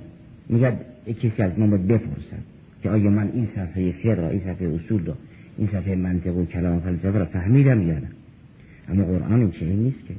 میگه 0.50 0.74
کسی 1.08 1.42
از 1.42 1.52
باید 1.56 1.88
بپرسد 1.88 2.44
که 2.84 2.90
آیا 2.90 3.10
من 3.10 3.30
این 3.34 3.48
صفحه 3.56 3.92
فقه 3.92 4.14
را 4.14 4.30
این 4.30 4.40
صفحه 4.40 4.68
اصول 4.68 5.06
را 5.06 5.16
این 5.58 5.68
صفحه 5.68 5.96
منطق 5.96 6.38
و 6.38 6.46
کلام 6.46 6.80
فلسفه 6.80 7.20
را 7.20 7.26
فهمیدم 7.26 7.88
یا 7.88 7.94
نه. 7.94 8.08
اما 8.90 9.04
قرآن 9.04 9.40
این 9.40 9.52
چنین 9.52 9.80
نیست 9.80 9.98
که 10.08 10.14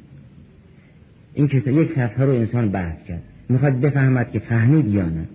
این 1.33 1.47
که 1.47 1.57
یک 1.57 1.89
صفحه 1.95 2.25
رو 2.25 2.31
انسان 2.31 2.69
بحث 2.69 3.03
کرد. 3.07 3.21
می‌خواد 3.49 3.79
بفهمد 3.79 4.31
که 4.31 4.39
فهمید 4.39 4.87
یا 4.87 5.05
نه. 5.05 5.25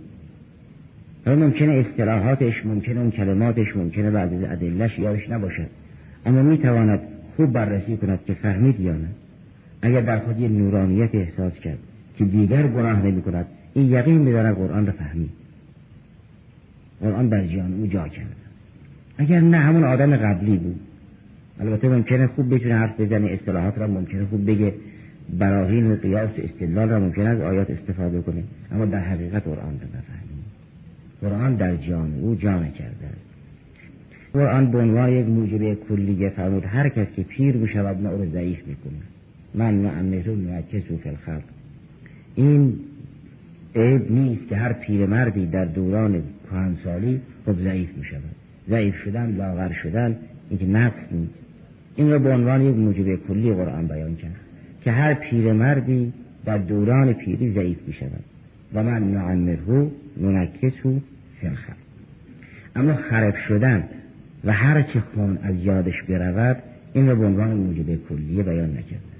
حالا 1.26 1.46
ممکنه 1.46 1.72
اصطلاحاتش 1.72 2.66
ممکنه 2.66 3.00
اون 3.00 3.10
کلماتش 3.10 3.76
ممکنه 3.76 4.10
بعض 4.10 4.32
از 4.32 4.42
ادلش 4.42 4.98
یادش 4.98 5.30
نباشد. 5.30 5.66
اما 6.26 6.42
می‌تواند 6.42 7.00
خوب 7.36 7.52
بررسی 7.52 7.96
کند 7.96 8.18
که 8.26 8.34
فهمید 8.34 8.80
یا 8.80 8.92
نه. 8.92 9.08
اگر 9.82 10.00
در 10.00 10.18
خود 10.18 10.40
یه 10.40 10.48
نورانیت 10.48 11.14
احساس 11.14 11.52
کرد 11.52 11.78
که 12.16 12.24
دیگر 12.24 12.66
گناه 12.66 13.06
نمی 13.06 13.22
کند 13.22 13.46
این 13.74 13.92
یقین 13.92 14.18
میدارد 14.18 14.56
قرآن 14.56 14.86
را 14.86 14.92
فهمید. 14.92 15.30
قرآن 17.00 17.28
در 17.28 17.46
جان 17.46 17.74
او 17.74 17.86
جا 17.86 18.08
کرد 18.08 18.36
اگر 19.18 19.40
نه 19.40 19.56
همون 19.56 19.84
آدم 19.84 20.16
قبلی 20.16 20.56
بود. 20.56 20.80
البته 21.60 21.88
ممکنه 21.88 22.26
خوب 22.26 22.54
بتونه 22.54 22.74
حرف 22.74 23.00
بزنه 23.00 23.26
اصطلاحات 23.26 23.78
را 23.78 23.86
ممکنه 23.86 24.24
خوب 24.24 24.46
بگه. 24.46 24.74
براهین 25.38 25.92
و 25.92 25.96
قیاس 25.96 26.30
و 26.38 26.42
استدلال 26.42 26.88
را 26.88 27.00
ممکن 27.00 27.26
از 27.26 27.40
آیات 27.40 27.70
استفاده 27.70 28.20
کنه 28.20 28.44
اما 28.72 28.84
در 28.84 28.98
حقیقت 28.98 29.42
قرآن 29.42 29.80
را 29.80 29.98
نفهمید 29.98 30.44
قرآن 31.20 31.54
در 31.54 31.76
جان 31.76 32.14
او 32.20 32.34
جا 32.34 32.58
کرده 32.58 33.06
است. 33.06 33.24
قرآن 34.32 34.70
به 34.70 34.78
عنوان 34.78 35.12
یک 35.12 35.26
موجب 35.26 35.74
کلیه 35.74 36.30
فرمود 36.30 36.64
هر 36.64 36.88
کس 36.88 37.06
که 37.16 37.22
پیر 37.22 37.56
بشود 37.56 38.02
ما 38.02 38.10
او 38.10 38.18
را 38.18 38.26
ضعیف 38.26 38.58
می‌کنه 38.66 39.02
من 39.54 39.74
معمه 39.74 40.18
و 40.18 40.62
فی 40.70 41.08
الخلق. 41.08 41.42
این 42.34 42.78
عیب 43.76 44.12
نیست 44.12 44.48
که 44.48 44.56
هر 44.56 44.72
پیرمردی 44.72 45.46
در 45.46 45.64
دوران 45.64 46.22
کهنسالی 46.50 47.20
خب 47.46 47.62
ضعیف 47.62 47.96
می 47.96 48.04
شود 48.04 48.22
ضعیف 48.68 48.94
شدن 49.04 49.36
لاغر 49.36 49.72
شدن 49.72 50.16
این 50.50 50.58
که 50.58 50.66
نقص 50.66 51.12
نیست. 51.12 51.34
این 51.96 52.10
را 52.10 52.18
به 52.18 52.30
عنوان 52.30 52.62
یک 52.62 52.76
موجب 52.76 53.26
کلی 53.26 53.54
قرآن 53.54 53.86
بیان 53.86 54.16
کرد. 54.16 54.43
که 54.84 54.92
هر 54.92 55.14
پیرمردی 55.14 56.12
در 56.44 56.58
دوران 56.58 57.12
پیری 57.12 57.52
ضعیف 57.54 57.78
می 57.86 57.92
شود. 57.92 58.24
و 58.74 58.82
من 58.82 59.12
نعمره 59.12 59.86
ننکسو 60.16 61.00
الخلق 61.42 61.76
اما 62.76 62.94
خرب 62.94 63.34
شدن 63.48 63.84
و 64.44 64.52
هر 64.52 64.82
چه 64.82 65.00
خون 65.00 65.38
از 65.42 65.54
یادش 65.56 66.02
برود 66.02 66.56
این 66.94 67.06
را 67.06 67.14
به 67.14 67.26
عنوان 67.26 67.50
موجب 67.50 68.08
کلیه 68.08 68.42
بیان 68.42 68.70
نکرده. 68.70 69.14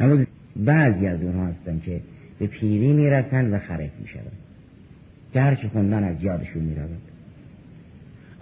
اما 0.00 0.24
بعضی 0.56 1.06
از 1.06 1.22
اونها 1.22 1.46
هستن 1.46 1.80
که 1.84 2.00
به 2.38 2.46
پیری 2.46 2.92
می‌رسن 2.92 3.54
و 3.54 3.58
خرف 3.58 3.90
می‌شوند 4.00 4.32
که 5.32 5.40
هرچی 5.40 5.68
خوندن 5.68 6.04
از 6.04 6.22
یادشون 6.22 6.62
می‌رود 6.62 7.00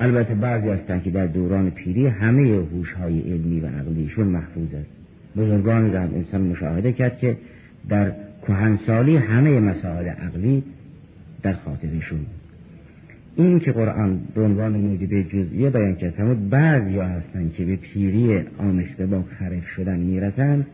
البته 0.01 0.35
بعضی 0.35 0.69
هستن 0.69 1.01
که 1.01 1.11
در 1.11 1.27
دوران 1.27 1.71
پیری 1.71 2.07
همه 2.07 2.49
هوش 2.49 2.93
های 2.93 3.21
علمی 3.21 3.61
و 3.61 3.67
عقلیشون 3.67 4.27
محفوظ 4.27 4.75
است. 4.75 4.98
بزرگان 5.37 5.93
را 5.93 6.01
هم 6.01 6.15
انسان 6.15 6.41
مشاهده 6.41 6.93
کرد 6.93 7.19
که 7.19 7.37
در 7.89 8.13
کهنسالی 8.47 9.17
همه 9.17 9.61
مسائل 9.61 10.09
عقلی 10.09 10.63
در 11.43 11.53
خاطرشون 11.53 12.27
این 13.37 13.61
که 13.61 13.73
قرآن 13.73 14.21
به 14.35 14.43
عنوان 14.43 14.73
موجب 14.73 15.23
جزئیه 15.23 15.71
بیان 15.71 15.95
کرد 15.95 16.11
فرمود 16.11 16.51
بعضی 16.51 16.99
ها 16.99 17.05
هستن 17.05 17.51
که 17.57 17.65
به 17.65 17.77
پیری 17.77 18.45
آمیخته 18.59 19.07
با 19.07 19.23
خرف 19.39 19.69
شدن 19.77 19.99
می‌رسند. 19.99 20.67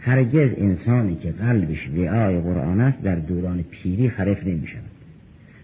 هرگز 0.00 0.50
انسانی 0.58 1.16
که 1.16 1.30
قلبش 1.30 1.88
وعای 1.96 2.40
قرآن 2.40 2.80
است 2.80 3.02
در 3.02 3.14
دوران 3.14 3.64
پیری 3.70 4.10
خرف 4.10 4.46
نمی 4.46 4.66
شود 4.66 4.94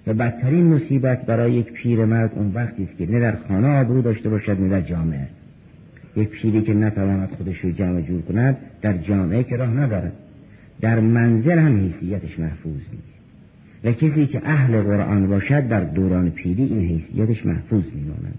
و 0.06 0.14
بدترین 0.14 0.66
مصیبت 0.66 1.26
برای 1.26 1.52
یک 1.52 1.72
پیرمرد 1.72 2.32
اون 2.34 2.52
وقتی 2.54 2.84
است 2.84 2.98
که 2.98 3.10
نه 3.10 3.20
در 3.20 3.36
خانه 3.48 3.80
آبرو 3.80 4.02
داشته 4.02 4.28
باشد 4.28 4.60
نه 4.60 4.68
در 4.68 4.80
جامعه. 4.80 5.28
یک 6.16 6.28
پیری 6.28 6.62
که 6.62 6.74
نتواند 6.74 7.28
خودش 7.28 7.58
رو 7.60 7.70
جمع 7.70 8.00
جور 8.00 8.22
کند 8.22 8.56
در 8.82 8.96
جامعه 8.96 9.42
که 9.42 9.56
راه 9.56 9.70
ندارد. 9.70 10.12
در 10.80 11.00
منزل 11.00 11.58
هم 11.58 11.76
حیثیتش 11.76 12.38
محفوظ 12.38 12.72
نیست. 12.92 13.20
و 13.84 13.92
کسی 13.92 14.26
که 14.26 14.42
اهل 14.44 14.82
قرآن 14.82 15.28
باشد 15.28 15.68
در 15.68 15.80
دوران 15.80 16.30
پیری 16.30 16.62
این 16.62 16.80
حیثیتش 16.80 17.46
محفوظ 17.46 17.84
میماند. 17.94 18.38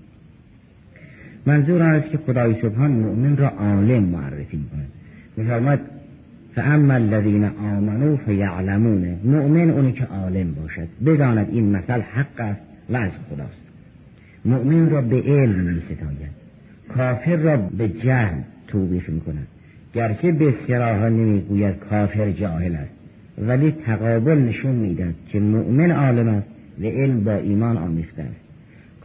منظور 1.46 1.82
است 1.82 2.10
که 2.10 2.18
خدای 2.18 2.62
سبحان 2.62 2.92
مؤمن 2.92 3.38
را 3.38 3.50
عالم 3.50 4.04
معرفی 4.04 4.58
می‌کند. 4.58 4.88
میفرماد 5.38 5.80
فاما 6.56 6.94
الذین 6.94 7.44
آمنوا 7.44 8.16
فیعلمون 8.16 9.18
مؤمن 9.24 9.70
اونی 9.70 9.92
که 9.92 10.06
عالم 10.06 10.54
باشد. 10.54 10.88
بداند 11.06 11.48
این 11.52 11.72
مثل 11.72 12.02
حق 12.02 12.40
است 12.40 12.62
و 12.90 12.98
از 12.98 13.12
خداست. 13.30 13.62
مؤمن 14.46 14.90
را 14.90 15.02
به 15.02 15.22
علم 15.22 15.60
می 15.60 15.82
ستاید 15.86 16.41
کافر 16.98 17.36
را 17.36 17.58
به 17.58 17.90
جهل 17.90 18.38
توبیخ 18.68 19.10
می 19.10 19.22
کند 19.22 19.48
گرچه 19.94 20.32
به 20.32 20.54
سراحا 20.68 21.10
نمی 21.10 21.42
گوید 21.42 21.76
کافر 21.90 22.32
جاهل 22.32 22.76
است 22.76 22.92
ولی 23.38 23.72
تقابل 23.86 24.38
نشون 24.38 24.76
میدن 24.76 25.16
که 25.30 25.40
مؤمن 25.40 25.92
عالم 25.92 26.28
است 26.28 26.48
و 26.82 26.86
علم 26.86 27.24
با 27.24 27.34
ایمان 27.34 27.78
آمیخته 27.78 28.22
است. 28.22 28.42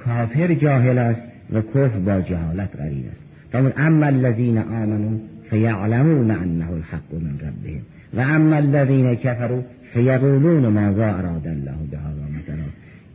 کافر 0.04 0.54
جاهل 0.54 0.98
است 0.98 1.20
و 1.52 1.60
کفر 1.60 1.98
با 1.98 2.20
جهالت 2.20 2.76
غریب 2.76 3.04
است. 3.06 3.76
اما 3.78 4.06
الذین 4.06 4.58
آمنوا 4.58 5.18
فیعلمون 5.50 6.30
انه 6.30 6.70
الحق 6.70 7.14
من 7.22 7.38
ربهم 7.38 7.80
و 8.14 8.20
اما 8.20 8.56
الذین 8.56 9.14
کفروا 9.14 9.62
فیقولون 9.94 10.66
ماذا 10.66 11.06
اراد 11.06 11.46
الله 11.46 11.76
بهذا 11.90 12.24
مثلا. 12.40 12.64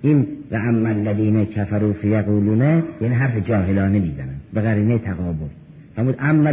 این 0.02 0.28
و 0.52 0.56
اما 0.56 0.90
الذین 0.90 1.46
کفروا 1.46 1.94
فیقولون 1.94 2.84
یعنی 3.02 3.16
حرف 3.16 3.48
جاهلانه 3.48 4.00
می‌زنن 4.00 4.41
به 4.54 4.62
قرینه 4.62 4.98
تقابل. 4.98 5.48
فرمود 5.96 6.16
اما 6.20 6.50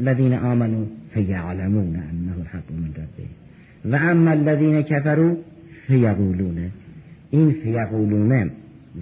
الذین 0.00 0.32
آمنوا 0.32 0.84
فیعلمون 1.14 1.96
انه 1.96 2.34
الحق 2.38 2.72
من 2.72 2.88
ربهم 2.88 3.30
و 3.84 4.10
اما 4.10 4.30
الذین 4.30 4.82
کفروا 4.82 5.36
فیقولون. 5.86 6.70
این 7.30 7.50
فیقولون 7.52 8.50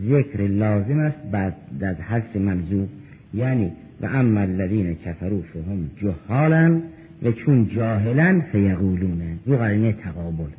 ذکر 0.09 0.43
لازم 0.43 0.99
است 0.99 1.19
بعد 1.33 1.55
از 1.81 1.97
حذف 1.97 2.37
منظور 2.37 2.87
یعنی 3.35 3.73
و 4.01 4.07
اما 4.07 4.41
الذین 4.41 4.95
کفروا 4.95 5.41
فهم 5.41 5.91
جهالا 6.03 6.81
و 7.23 7.33
چون 7.33 7.69
جاهلا 7.69 8.43
فیقولون. 8.53 9.21
رو 9.47 9.57
قرینه 9.57 9.93
تقابل. 9.93 10.51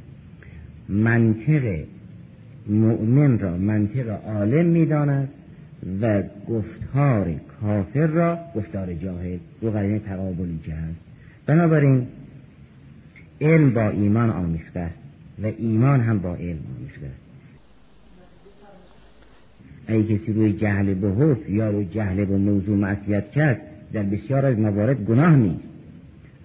منطق 0.89 1.79
مؤمن 2.69 3.39
را 3.39 3.57
منطق 3.57 4.09
عالم 4.27 4.65
می‌داند. 4.65 5.29
و 6.01 6.23
گفتار 6.49 7.35
کافر 7.61 8.07
را 8.07 8.39
گفتار 8.55 8.93
جاهل 8.93 9.37
رو 9.61 9.71
قرینه 9.71 9.99
تقابلی 9.99 10.59
که 10.65 10.73
هست 10.73 10.99
بنابراین 11.45 12.07
علم 13.41 13.73
با 13.73 13.89
ایمان 13.89 14.29
آمیخته 14.29 14.79
است 14.79 14.97
و 15.43 15.51
ایمان 15.57 16.01
هم 16.01 16.19
با 16.19 16.35
علم 16.35 16.59
آمیخته 16.77 17.05
است. 17.05 17.29
ای 19.87 20.03
کسی 20.03 20.33
روی 20.33 20.53
جهل 20.53 20.93
به 20.93 21.07
حکم 21.09 21.55
یا 21.55 21.69
روی 21.69 21.85
جهل 21.85 22.25
به 22.25 22.37
موضوع 22.37 22.77
معصیت 22.77 23.31
کرد 23.31 23.61
در 23.93 24.03
بسیار 24.03 24.45
از 24.45 24.59
موارد 24.59 25.03
گناه 25.03 25.35
نیست. 25.35 25.63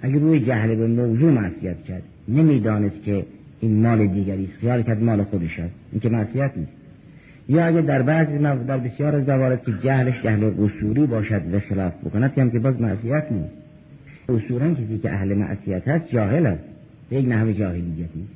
اگر 0.03 0.19
روی 0.19 0.41
جهل 0.41 0.75
به 0.75 0.87
موضوع 0.87 1.33
معصیت 1.33 1.85
کرد 1.85 2.03
نمی‌دانست 2.29 3.03
که 3.05 3.27
این 3.61 3.83
مال 3.83 4.07
دیگری 4.07 4.45
است. 4.45 4.61
خیال 4.61 4.83
کرد 4.83 5.03
مال 5.03 5.23
خودش 5.23 5.59
است. 5.59 5.75
این 5.93 6.01
که 6.01 6.09
معصیت 6.09 6.53
نیست. 6.57 6.73
یا 7.49 7.67
اگر 7.67 7.81
در 7.81 8.03
بعضی 8.03 8.39
در 8.39 8.79
بسیار 8.79 9.17
از 9.17 9.29
موارد 9.29 9.65
که 9.65 9.73
جهلش 9.73 10.23
جهل 10.23 10.51
قصوری 10.51 11.07
باشد 11.07 11.55
و 11.55 11.61
خلاف 11.61 11.93
بکند 12.05 12.39
هم 12.39 12.51
که 12.51 12.59
باز 12.59 12.81
معصیت 12.81 13.33
نیست. 13.33 13.55
اصولا 14.29 14.75
کسی 14.75 14.99
که 14.99 15.13
اهل 15.13 15.35
معصیت 15.35 15.89
هست 15.89 16.09
جاهل 16.09 16.47
است. 16.47 16.65
یک 17.11 17.29
نحو 17.29 17.53
جاهلیتی. 17.53 18.27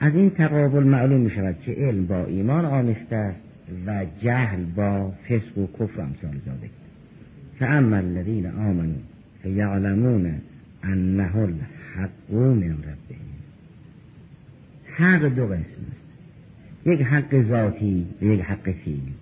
از 0.00 0.14
این 0.14 0.30
تقابل 0.30 0.82
معلوم 0.82 1.20
می 1.20 1.30
شود 1.30 1.56
که 1.64 1.72
علم 1.72 2.06
با 2.06 2.24
ایمان 2.24 2.64
آمیخته 2.64 3.34
و 3.86 4.04
جهل 4.22 4.64
با 4.76 5.10
فسق 5.10 5.58
و 5.58 5.66
کفر 5.66 6.00
امثال 6.00 6.40
ذالک 6.46 6.70
فاما 7.58 7.96
الذین 7.96 8.46
آمنوا 8.46 8.94
فیعلمون 9.42 10.34
انه 10.82 11.36
الحق 11.36 12.30
من 12.30 12.62
ربهم. 12.62 13.28
حق 14.96 15.34
دو 15.34 15.46
قسم 15.46 15.52
است 15.52 15.87
یک 16.86 17.00
حق 17.00 17.42
ذاتی 17.42 18.06
و 18.22 18.24
یک 18.24 18.40
حق 18.40 18.70
فیلی 18.70 19.14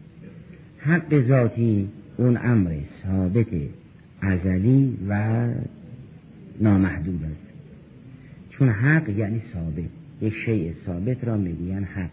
حق 0.78 1.26
ذاتی 1.28 1.88
اون 2.16 2.36
امر 2.36 2.74
ثابت 3.02 3.46
ازلی 4.20 4.98
و 5.08 5.46
نامحدود 6.60 7.24
است. 7.24 7.46
چون 8.50 8.68
حق 8.68 9.08
یعنی 9.08 9.42
ثابت. 9.54 9.90
یک 10.22 10.34
شیء 10.44 10.72
ثابت 10.86 11.24
را 11.24 11.36
می‌گوین 11.36 11.84
حق. 11.84 12.10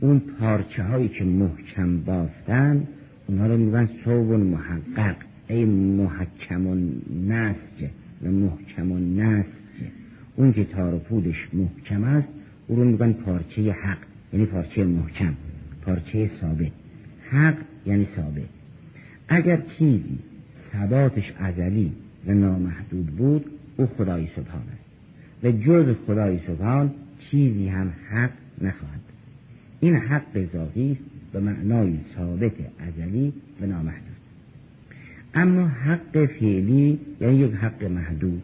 اون 0.00 0.18
پارچه 0.18 0.82
هایی 0.82 1.08
که 1.08 1.24
محکم 1.24 2.00
بافتن 2.00 2.86
اونها 3.26 3.46
رو 3.46 3.56
میگن 3.56 3.88
صوب 4.04 4.32
محقق. 4.32 5.16
ای 5.48 5.64
محکم 5.64 6.66
و 6.66 6.74
نسج 7.28 7.88
و 8.24 8.30
محکم 8.30 8.92
و 8.92 8.98
نسج. 8.98 9.46
اون 10.36 10.52
که 10.52 10.64
تار 10.64 10.98
پودش 10.98 11.48
محکم 11.52 12.04
است 12.04 12.28
او 12.66 12.76
رو 12.76 12.84
میگن 12.84 13.12
پارچه 13.12 13.72
حق. 13.72 14.11
یعنی 14.32 14.46
پارچه 14.46 14.84
محکم 14.84 15.34
پارچه 15.82 16.30
ثابت. 16.40 16.72
حق 17.30 17.56
یعنی 17.86 18.08
ثابت. 18.16 18.48
اگر 19.28 19.62
چیزی 19.78 20.18
ثباتش 20.72 21.32
ازلی 21.38 21.92
و 22.26 22.34
نامحدود 22.34 23.06
بود 23.06 23.44
او 23.76 23.86
خدای 23.86 24.28
سبحان 24.36 24.62
است. 24.62 24.82
و 25.44 25.52
جز 25.52 25.94
خدای 26.06 26.38
سبحان 26.46 26.90
چیزی 27.30 27.68
هم 27.68 27.92
حق 28.10 28.30
نخواهد. 28.60 29.00
این 29.80 29.96
حق 29.96 30.52
ذاتی 30.52 30.92
است 30.92 31.32
به 31.32 31.40
معنای 31.40 31.98
ثابت 32.16 32.52
ازلی 32.78 33.32
و 33.60 33.66
نامحدود. 33.66 34.02
اما 35.34 35.68
حق 35.68 36.26
فعلی 36.26 36.98
یعنی 37.20 37.36
یک 37.36 37.52
حق 37.52 37.84
محدود. 37.84 38.42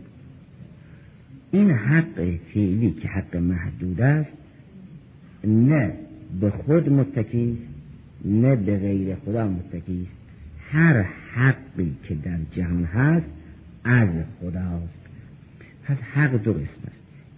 این 1.50 1.70
حق 1.70 2.36
فعلی 2.54 2.90
که 2.90 3.08
حق 3.08 3.36
محدود 3.36 4.00
است 4.00 4.37
نه 5.44 5.92
به 6.40 6.50
خود 6.50 6.88
متکی 6.92 7.58
نه 8.24 8.56
به 8.56 8.78
غیر 8.78 9.14
خدا 9.14 9.48
متکی 9.48 10.06
است 10.10 10.18
هر 10.70 11.02
حقی 11.34 11.92
که 12.02 12.14
در 12.14 12.38
جهان 12.52 12.84
هست 12.84 13.26
از 13.84 14.08
خداست. 14.40 14.98
پس 15.84 15.96
حق 15.96 16.42
دو 16.42 16.52
قسم 16.52 16.62
است. 16.62 16.96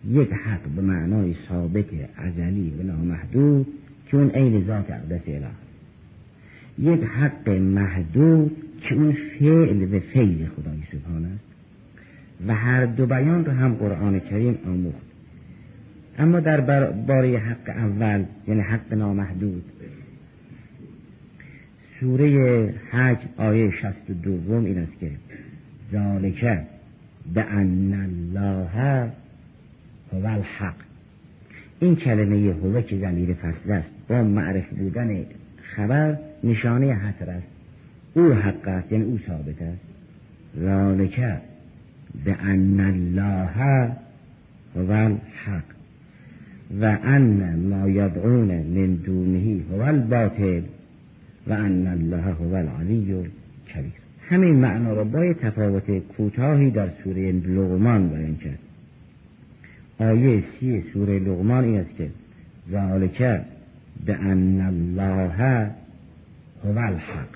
یک 0.09 0.33
حق 0.33 0.69
به 0.77 0.83
معنای 0.83 1.35
ثابت 1.49 1.85
ازلی 2.17 2.73
و 2.81 2.83
نامحدود 2.83 3.67
که 4.07 4.17
اون 4.17 4.31
عین 4.31 4.65
ذات 4.67 4.91
اقدس 4.91 5.21
اله 5.27 5.47
یک 6.79 7.01
حق 7.05 7.49
محدود 7.49 8.57
که 8.81 8.95
اون 8.95 9.13
فعل 9.13 9.95
و 9.95 10.01
فیل 10.01 10.49
خدای 10.57 10.83
سبحان 10.93 11.25
است. 11.25 11.45
و 12.47 12.55
هر 12.55 12.87
دو 12.87 13.07
بیان 13.07 13.45
رو 13.45 13.53
هم 13.53 13.75
قرآن 13.75 14.21
کریم 14.21 14.59
آموخت. 14.67 15.10
اما 16.19 16.41
در 16.41 16.61
باره 16.91 17.39
حق 17.39 17.69
اول 17.69 18.25
یعنی 18.49 18.61
حق 18.61 18.95
نامحدود. 18.95 19.65
سوره 22.01 22.75
حج 22.91 23.19
آیه 23.37 23.71
شست 23.71 24.11
و 24.11 24.15
دوم 24.15 24.65
این 24.65 24.79
است 24.79 24.99
که 25.01 25.11
ذالکه 25.93 26.63
به 27.35 27.45
ان 27.45 27.93
الله 27.93 29.11
هو 30.13 30.27
الحق. 30.27 30.75
این 31.81 31.97
کلمه 31.97 32.53
هو 32.53 32.81
که 32.81 32.99
زمیر 32.99 33.35
فصل 33.35 33.71
است 33.71 33.89
با 34.09 34.23
معرف 34.23 34.69
بودن 34.69 35.25
خبر 35.77 36.19
نشانه 36.45 36.87
حسر 36.87 37.31
است. 37.31 37.47
او 38.15 38.33
حق 38.33 38.69
است 38.69 38.93
یعنی 38.93 39.05
او 39.05 39.19
ثابت 39.27 39.63
است. 39.63 39.81
ذالکه 40.61 41.37
به 42.25 42.37
ان 42.43 42.81
الله 42.81 43.91
هو 44.77 44.91
الحق. 44.91 45.80
و 46.79 46.99
ان 47.05 47.57
ما 47.57 47.89
یدعون 47.89 48.49
من 48.49 48.95
دونه 48.95 49.61
هو 49.73 49.81
الباطل 49.81 50.63
و 51.47 51.53
ان 51.53 51.87
الله 51.87 52.33
هو 52.33 52.55
العلی 52.55 53.31
کبیر 53.75 53.93
همین 54.31 54.55
معنا 54.55 54.93
را 54.93 55.05
با 55.05 55.33
تفاوت 55.33 55.99
کوتاهی 55.99 56.71
در 56.71 56.89
سوره 57.05 57.33
لغمان 57.33 58.09
بیان 58.09 58.37
کرد. 58.37 58.59
آیه 59.99 60.45
سی 60.61 60.85
سوره 60.93 61.19
لغمان 61.19 61.65
این 61.65 61.77
است 61.77 61.97
که 61.99 62.11
ذالک 62.71 63.19
به 64.07 64.15
ان 64.15 64.61
الله 64.61 65.71
هو 66.65 66.79
الحق 66.79 67.29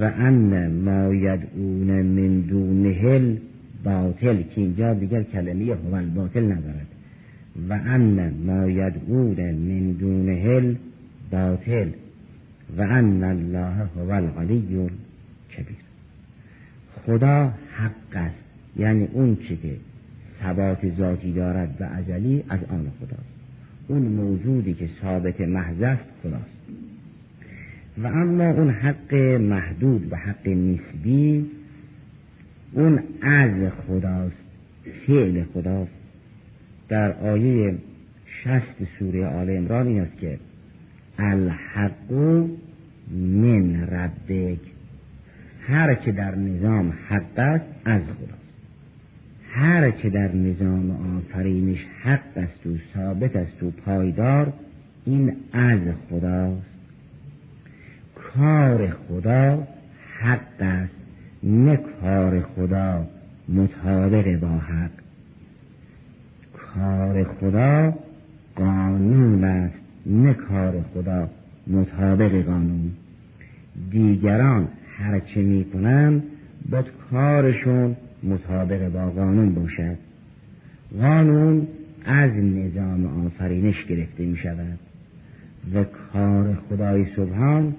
و 0.00 0.04
ان 0.04 0.70
ما 0.70 1.14
یدعون 1.14 2.02
من 2.02 2.40
دونه 2.40 3.36
باطل 3.84 4.42
که 4.42 4.60
اینجا 4.60 4.94
دیگر 4.94 5.22
کلمه 5.22 5.74
هو 5.74 5.94
الباطل 5.94 6.44
ندارد. 6.44 6.86
و 7.68 7.72
ان 7.72 8.34
ما 8.46 8.68
یدعون 8.68 9.50
من 9.50 9.92
دونه 9.92 10.76
باطل 11.30 11.88
و 12.76 12.82
ان 12.82 13.24
الله 13.24 13.86
هو 13.96 14.10
العلی 14.10 14.90
کبیر 15.56 15.76
خدا 17.06 17.52
حق 17.76 18.14
است. 18.14 18.34
یعنی 18.76 19.08
اون 19.12 19.36
چی 19.36 19.56
که 19.56 19.76
ثبات 20.42 20.88
ذاتی 20.88 21.32
دارد 21.32 21.76
و 21.80 21.84
ازلی 21.84 22.44
از 22.48 22.60
آن 22.70 22.92
خداست. 23.00 23.38
اون 23.88 24.02
موجودی 24.02 24.74
که 24.74 24.88
ثابت 25.02 25.40
محض 25.40 25.82
است 25.82 26.04
خداست. 26.22 26.58
و 28.02 28.06
اما 28.06 28.50
اون 28.50 28.70
حق 28.70 29.14
محدود 29.40 30.12
و 30.12 30.16
حق 30.16 30.48
نسبی 30.48 31.46
اون 32.72 33.02
از 33.22 33.72
خداست. 33.88 34.36
فعل 35.06 35.44
خداست. 35.54 35.97
در 36.88 37.12
آیه 37.12 37.74
شست 38.44 38.88
سوره 38.98 39.26
آل 39.26 39.50
امران 39.50 39.86
این 39.86 40.00
است 40.00 40.18
که 40.18 40.38
الحق 41.18 42.12
من 43.10 43.80
ربک. 43.80 44.58
هر 45.66 45.94
که 45.94 46.12
در 46.12 46.34
نظام 46.34 46.92
حق 47.08 47.38
است 47.38 47.64
از 47.84 48.02
خداست. 48.02 48.48
هر 49.50 49.90
که 49.90 50.10
در 50.10 50.34
نظام 50.34 51.16
آفرینش 51.16 51.78
حق 52.02 52.36
است 52.36 52.66
و 52.66 52.76
ثابت 52.94 53.36
است 53.36 53.62
و 53.62 53.70
پایدار 53.70 54.52
این 55.04 55.36
از 55.52 55.80
خداست. 56.10 56.66
کار 58.14 58.90
خدا 58.90 59.68
حق 60.18 60.60
است 60.60 60.94
نه 61.42 61.76
کار 61.76 62.40
خدا 62.40 63.06
مطابق 63.48 64.40
با 64.40 64.48
حق. 64.48 64.97
کار 66.74 67.24
خدا 67.24 67.94
قانون 68.56 69.44
است 69.44 69.78
نه 70.06 70.34
کار 70.34 70.74
خدا. 70.94 71.28
مطابق 71.66 72.42
قانون. 72.42 72.90
دیگران 73.90 74.68
هر 74.98 75.20
چه 75.20 75.42
می‌کنند 75.42 76.22
باید 76.70 76.86
کارشون 77.10 77.96
مطابق 78.22 78.88
با 78.88 79.10
قانون 79.10 79.54
باشد. 79.54 79.96
قانون 81.00 81.66
از 82.04 82.30
نظام 82.30 83.26
آفرینش 83.26 83.84
گرفته 83.84 84.24
می 84.24 84.36
شود 84.36 84.78
و 85.74 85.84
کار 85.84 86.58
خدای 86.68 87.06
سبحان 87.16 87.74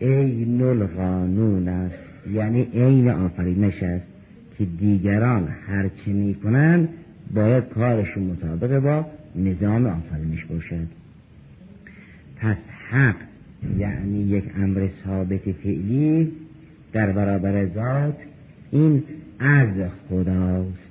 عین 0.00 0.62
القانون 0.62 1.68
است 1.68 1.94
یعنی 2.32 2.62
عین 2.74 3.10
آفرینش 3.10 3.82
است 3.82 4.06
که 4.58 4.64
دیگران 4.64 5.48
هر 5.66 5.88
چه 5.88 6.12
می 6.12 6.34
کنند 6.34 6.88
باید 7.34 7.68
کارشون 7.68 8.22
مطابق 8.22 8.78
با 8.78 9.06
نظام 9.36 9.86
آفرینش 9.86 10.44
باشد. 10.44 10.86
پس 12.36 12.56
حق 12.90 13.16
یعنی 13.78 14.22
یک 14.22 14.44
امر 14.56 14.88
ثابت 15.04 15.52
فعلی 15.52 16.32
در 16.92 17.12
برابر 17.12 17.66
ذات 17.66 18.16
این 18.70 19.02
از 19.38 19.68
خداست 20.08 20.90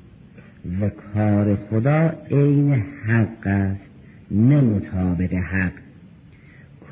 و 0.81 0.89
کار 0.89 1.55
خدا 1.55 2.13
عین 2.31 2.73
حق 3.05 3.47
است 3.47 3.81
نه 4.31 4.61
مطابق 4.61 5.33
حق. 5.33 5.71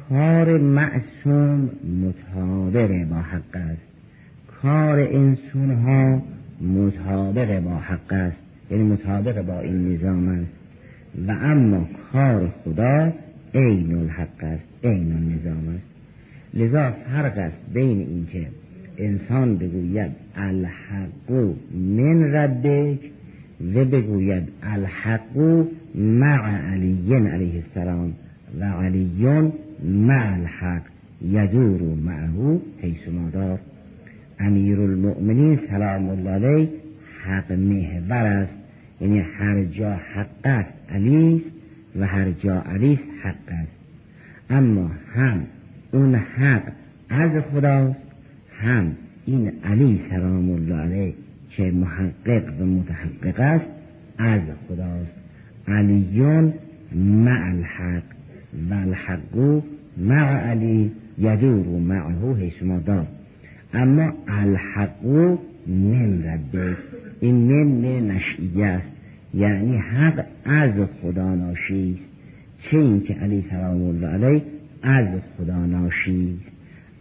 کار 0.09 0.57
معصوم 0.57 1.69
مطابق 2.03 3.05
با 3.05 3.15
حق 3.15 3.55
است. 3.55 3.81
کار 4.61 4.99
انسان 4.99 5.71
ها 5.71 6.21
مطابق 6.61 7.59
با 7.59 7.75
حق 7.75 8.13
است. 8.13 8.46
یعنی 8.71 8.83
مطابق 8.83 9.41
با 9.41 9.59
این 9.59 9.93
نظام 9.93 10.27
است. 10.27 10.51
و 11.27 11.31
اما 11.31 11.87
کار 12.13 12.53
خدا 12.63 13.13
عین 13.53 13.93
الحق 13.93 14.43
است 14.43 14.63
عین 14.83 15.11
النظام 15.11 15.75
است. 15.75 15.87
لذا 16.53 16.91
فرق 16.91 17.37
است 17.37 17.57
بین 17.73 17.99
اینکه 17.99 18.47
انسان 18.97 19.57
بگوید 19.57 20.11
الحق 20.35 21.55
من 21.73 22.23
ربک 22.23 22.99
و 23.75 23.85
بگوید 23.85 24.43
الحق 24.63 25.65
مع 25.95 26.71
علی 26.71 27.13
علیه 27.13 27.63
السلام 27.63 28.13
و 28.59 28.65
علی 28.65 29.09
مع 29.83 30.33
الحق 30.33 30.81
یدور 31.21 31.81
معه 31.81 32.59
حیث 32.81 33.07
مادار 33.13 33.59
امیر 34.39 34.81
المؤمنین 34.81 35.59
سلام 35.69 36.09
الله 36.09 36.29
علیه 36.29 36.69
حق 37.27 37.51
محور 37.51 38.25
است. 38.25 38.53
یعنی 39.01 39.19
هر 39.19 39.63
جا 39.63 39.93
حق 39.93 40.45
است 40.45 40.69
علی 40.89 41.43
و 41.99 42.07
هر 42.07 42.31
جا 42.31 42.61
علی 42.61 42.99
حق 43.23 43.35
است. 43.47 43.71
اما 44.49 44.91
هم 45.15 45.43
اون 45.91 46.15
حق 46.15 46.63
از 47.09 47.31
خداست 47.51 47.99
هم 48.59 48.91
این 49.25 49.51
علی 49.63 50.01
سلام 50.09 50.49
الله 50.49 50.75
علیه 50.75 51.13
که 51.49 51.63
محقق 51.63 52.61
و 52.61 52.65
متحقق 52.65 53.39
است 53.39 53.65
از 54.17 54.41
خداست. 54.67 55.11
علیون 55.67 56.53
مع 56.95 57.45
الحق 57.45 58.03
و 58.69 58.73
الحق 58.73 59.63
مع 59.97 60.49
علی 60.49 60.91
یدور 61.17 61.79
معه 61.79 62.35
حیث 62.35 62.63
دار. 62.85 63.07
اما 63.73 64.13
الحق 64.27 65.05
من 65.67 66.23
ربه 66.23 66.77
این 67.19 67.35
من 67.35 68.07
نشعیه 68.07 68.65
است 68.65 68.87
یعنی 69.33 69.77
حق 69.77 70.25
از 70.45 70.71
خدا 71.01 71.35
ناشی 71.35 71.99
است 71.99 72.09
چه 72.71 72.77
اینکه 72.77 73.13
علی 73.13 73.45
سلام 73.49 73.83
الله 73.83 74.07
علیه 74.07 74.41
از 74.83 75.07
خدا 75.37 75.65
ناشی 75.65 76.37
است 76.41 76.57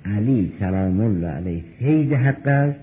علی 0.06 0.52
سلام 0.60 1.00
الله 1.00 1.28
علیه 1.28 1.62
فیض 1.78 2.12
حق 2.12 2.46
است. 2.46 2.78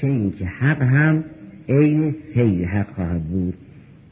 چه 0.00 0.06
اینکه 0.06 0.44
حق 0.44 0.82
هم 0.82 1.24
عین 1.68 2.14
فیض 2.34 2.66
حق 2.66 2.94
خواهد 2.94 3.22
بود. 3.22 3.54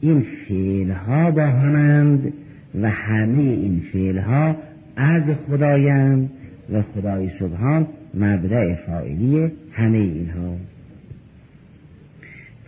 این 0.01 0.25
فعل 0.47 0.91
ها 0.91 1.31
با 1.31 1.45
همند 1.45 2.33
و 2.81 2.89
همه 2.89 3.41
این 3.41 3.83
فعل 3.93 4.17
ها 4.17 4.55
از 4.95 5.23
خدایند 5.47 6.29
و 6.73 6.81
خدای 6.81 7.29
سبحان 7.39 7.87
مبدع 8.13 8.75
فاعلی 8.75 9.51
همه 9.71 9.97
اینها 9.97 10.55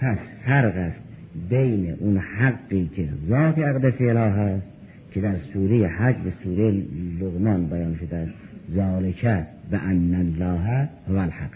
پس 0.06 0.18
فرق 0.46 0.78
است 0.78 1.00
بین 1.50 1.96
اون 2.00 2.18
حقی 2.18 2.90
که 2.96 3.10
ذات 3.30 3.58
اقدس 3.58 3.94
اله 4.00 4.20
است 4.20 4.68
که 5.12 5.22
در 5.22 5.36
سوره 5.54 5.88
حج 5.88 6.16
و 6.16 6.30
سوره 6.44 6.84
لغمان 7.20 7.68
بیان 7.68 7.96
شده 7.96 8.16
است 8.16 8.34
ذالکه 8.76 9.46
و 9.72 9.76
ان 9.76 10.16
الله 10.16 10.90
هو 11.10 11.18
الحق. 11.18 11.50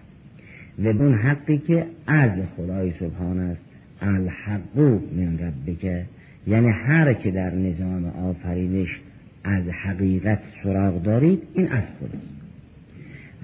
و 0.79 0.87
اون 0.87 1.13
حقی 1.13 1.57
که 1.57 1.85
از 2.07 2.31
خدای 2.57 2.93
سبحان 2.99 3.39
است 3.39 3.61
الحق 4.01 4.77
من 5.17 5.39
ربک. 5.39 6.05
یعنی 6.47 6.69
هر 6.69 7.13
که 7.13 7.31
در 7.31 7.55
نظام 7.55 8.05
آفرینش 8.05 8.99
از 9.43 9.63
حقیقت 9.67 10.39
سراغ 10.63 11.03
دارید 11.03 11.41
این 11.53 11.67
از 11.71 11.83
خداست. 11.99 12.39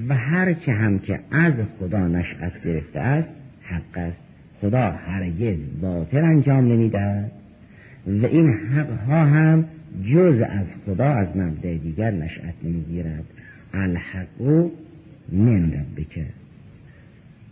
و 0.09 0.15
هر 0.15 0.53
که 0.53 0.71
هم 0.71 0.99
که 0.99 1.19
از 1.31 1.53
خدا 1.79 2.07
نشأت 2.07 2.63
گرفته 2.63 2.99
است 2.99 3.29
حق 3.61 3.97
است. 3.97 4.24
خدا 4.65 4.91
هرگز 4.91 5.58
باطل 5.82 6.23
انجام 6.23 6.71
نمی‌دهد 6.71 7.32
و 8.08 8.25
این 8.25 8.49
حق 8.49 8.99
ها 9.08 9.25
هم 9.25 9.65
جز 10.13 10.41
از 10.41 10.65
خدا 10.86 11.06
از 11.06 11.28
مبدع 11.38 11.78
دیگر 11.78 12.12
نشأت 12.12 12.54
نمی‌گیرد. 12.63 13.23
الحق 13.73 14.41
من 15.32 15.71
ربک 15.71 16.19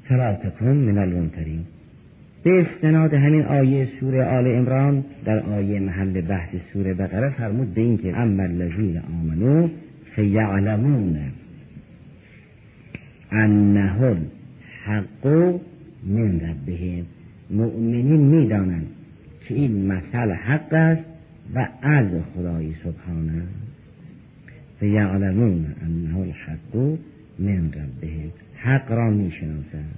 فلا 0.03 0.33
تکن 0.33 0.65
من 0.65 0.97
الممترین 0.97 1.63
به 2.43 2.61
استناد 2.61 3.13
همین 3.13 3.41
آیه 3.41 3.87
سوره 3.99 4.23
آل 4.25 4.47
امران 4.47 5.03
در 5.25 5.39
آیه 5.39 5.79
محل 5.79 6.21
بحث 6.21 6.49
سوره 6.73 6.93
بقره 6.93 7.29
فرمود 7.29 7.73
به 7.73 7.81
اینکه 7.81 8.17
اما 8.17 8.43
الذین 8.43 9.01
آمنو 9.21 9.69
فیعلمون 10.15 11.19
انه 13.31 14.01
الحق 14.87 15.59
من 16.07 16.39
ربهم. 16.39 17.05
مؤمنین 17.49 18.21
می‌دانند 18.21 18.87
که 19.47 19.55
این 19.55 19.85
مثل 19.85 20.31
حق 20.31 20.73
است 20.73 21.03
و 21.55 21.67
از 21.81 22.07
خدای 22.35 22.73
سبحانه 22.83 23.31
است. 23.31 23.73
فیعلمون 24.79 25.65
انه 25.85 26.17
الحق 26.17 26.97
من 27.39 27.67
ربهم. 27.67 28.31
حق 28.55 28.91
را 28.91 29.09
می‌شناسند. 29.09 29.95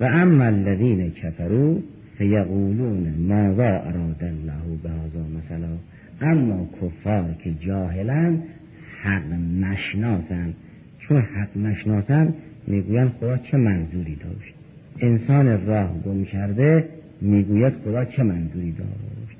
و 0.00 0.04
اما 0.04 0.44
الذین 0.44 1.10
کفروا 1.10 1.78
فیقولون 2.18 3.14
ماذا 3.28 3.68
اراد 3.68 4.24
الله 4.24 4.76
بهذا 4.82 5.26
مثلا. 5.38 5.76
اما 6.20 6.68
کفار 6.82 7.34
که 7.44 7.54
جاهلن 7.60 8.38
حق 9.02 9.32
نشناسن 9.60 10.54
چون 10.98 11.20
حق 11.20 11.56
نشناسن 11.56 12.34
می‌گویند 12.66 13.12
خدا 13.20 13.36
چه 13.36 13.56
منظوری 13.56 14.16
داشت؟ 14.16 14.53
انسان 15.00 15.66
راه 15.66 16.02
گم 16.04 16.24
کرده 16.24 16.88
می‌گوید 17.20 17.72
خدا 17.84 18.04
چه 18.04 18.22
منظوری 18.22 18.72
داشت 18.72 19.38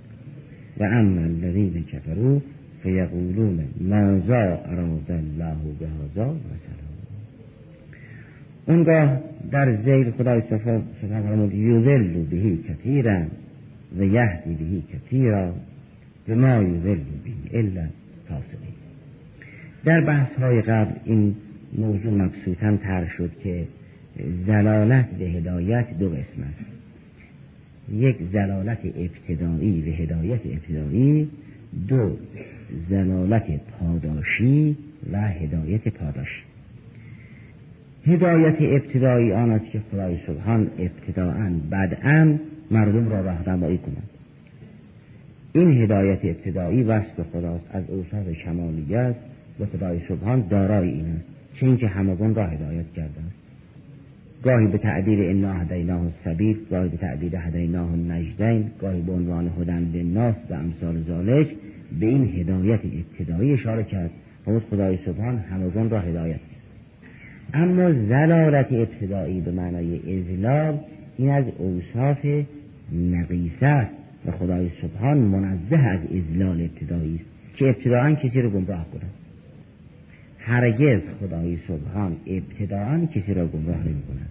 و 0.81 0.85
اما 0.85 1.21
الذین 1.21 1.85
کفروا 1.93 2.41
فیقولون 2.83 3.59
ماذا 3.81 4.43
اراد 4.43 5.11
الله 5.11 5.57
بهذا 5.81 6.33
مثلا 6.33 6.85
اونگاه 8.67 9.21
در 9.51 9.77
زیر 9.77 10.11
خدای 10.11 10.43
سبحانه 10.51 10.83
فرمود 11.03 11.55
یذل 11.55 12.25
بهی 12.31 12.59
کثیرا 12.69 13.23
و 13.99 14.05
یهدی 14.05 14.55
بهی 14.55 14.83
کثیرا 14.93 15.55
به 16.27 16.35
ما 16.35 16.63
یذل 16.63 16.99
بهی 17.25 17.59
الا 17.59 17.87
فاسقین. 18.29 18.75
در 19.85 20.01
بحث 20.01 20.33
های 20.39 20.63
قبل 20.63 20.93
این 21.05 21.35
موضوع 21.79 22.13
مبسوطا 22.13 22.77
تر 22.77 23.07
شد 23.17 23.31
که 23.43 23.65
زلالت 24.47 25.11
به 25.11 25.25
هدایت 25.25 25.99
دو 25.99 26.09
قسم 26.09 26.43
است. 26.43 26.65
یک 27.93 28.17
زلالت 28.33 28.79
ابتدایی 28.85 29.81
به 29.81 29.91
هدایت 29.91 30.41
ابتدایی 30.47 31.29
دو 31.89 32.17
زلالت 32.89 33.61
پاداشی 33.81 34.77
و 35.13 35.29
هدایت 35.29 35.89
پاداشی. 35.89 36.43
هدایت 38.07 38.57
ابتدایی 38.61 39.33
آن 39.33 39.51
است 39.51 39.71
که 39.71 39.81
خدای 39.93 40.19
سبحان 40.27 40.71
ابتداعا 40.79 41.53
بدعا 41.71 42.39
مردم 42.71 43.09
را 43.09 43.21
راهنمایی 43.21 43.79
کند. 43.79 44.11
این 45.53 45.83
هدایت 45.83 46.25
ابتدایی 46.25 46.83
وصف 46.83 47.21
خداست 47.33 47.65
از 47.71 47.85
اوصاف 47.91 48.29
کمالی 48.29 48.95
است 48.95 49.21
و 49.61 49.67
خدای 49.67 50.01
سبحان 50.09 50.49
دارای 50.49 50.89
این 50.89 51.07
است. 51.07 51.25
چه 51.55 51.67
اینکه 51.67 51.89
همگان 51.89 52.35
را 52.35 52.47
هدایت 52.47 52.93
کرده 52.97 53.21
است. 53.27 53.44
گاهی 54.45 54.67
به 54.67 54.79
تعبیر 54.79 55.31
انا 55.31 55.53
هدیناه 55.53 56.03
السبیل 56.03 56.57
گاهی 56.71 56.89
به 56.89 56.97
تعبیر 56.97 57.37
هدیناه 57.37 57.93
النجدین 57.93 58.71
گاهی 58.81 59.03
به 59.03 59.13
عنوان 59.13 59.51
هدن 59.61 59.91
للناس 59.95 60.35
و 60.51 60.55
امثال 60.55 61.03
ذالک 61.09 61.49
به 62.01 62.07
این 62.07 62.25
هدایت 62.41 62.81
ابتدایی 62.85 63.53
اشاره 63.53 63.85
کرد. 63.85 64.11
و 64.47 64.61
خدای 64.71 64.99
سبحان 65.07 65.39
همگان 65.39 65.91
را 65.91 66.01
هدایت 66.01 66.37
کرد. 66.37 66.65
اما 67.55 67.93
زلالت 67.93 68.73
ابتدایی 68.73 69.41
به 69.41 69.51
معنای 69.51 69.97
ازلال 69.97 70.79
این 71.19 71.31
از 71.31 71.45
اوصاف 71.59 72.27
نقیصه 72.93 73.67
است 73.67 73.93
و 74.27 74.31
خدای 74.31 74.71
سبحان 74.83 75.19
منزه 75.19 75.77
از 75.77 76.01
ازلال 76.01 76.61
ابتدایی 76.61 77.15
است 77.15 77.57
که 77.57 77.69
ابتداعا 77.69 78.15
کسی 78.15 78.41
رو 78.41 78.51
گمراه 78.51 78.87
کند 78.93 79.11
هرگز 80.39 81.01
خدای 81.21 81.59
سبحان 81.69 82.17
ابتداعا 82.27 83.07
کسی 83.07 83.35
را 83.35 83.47
گمراه 83.47 83.79
نمی 83.79 84.03
کند 84.03 84.31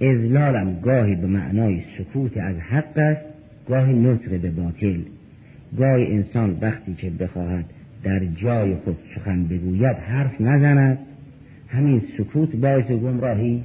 ازلالم 0.00 0.80
گاهی 0.80 1.14
به 1.14 1.26
معنای 1.26 1.82
سکوت 1.98 2.36
از 2.36 2.56
حق 2.56 2.98
است 2.98 3.20
گاهی 3.68 3.92
نطق 3.92 4.40
به 4.40 4.50
باطل. 4.50 5.00
گاهی 5.78 6.06
انسان 6.06 6.58
وقتی 6.60 6.94
که 6.94 7.10
بخواهد 7.10 7.64
در 8.02 8.24
جای 8.24 8.74
خود 8.74 8.96
سخن 9.14 9.44
بگوید 9.44 9.96
حرف 9.96 10.40
نزند 10.40 10.98
همین 11.68 12.02
سکوت 12.18 12.56
باعث 12.56 12.86
گمراهی 12.86 13.62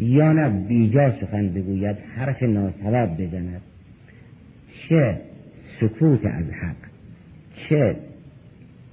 یا 0.00 0.32
نه 0.32 0.48
بیجا 0.48 1.12
سخن 1.20 1.48
بگوید 1.48 1.96
حرف 2.16 2.42
ناسبب 2.42 3.22
بزند 3.22 3.60
چه 4.88 5.20
سکوت 5.80 6.26
از 6.26 6.44
حق 6.44 6.76
چه 7.54 7.96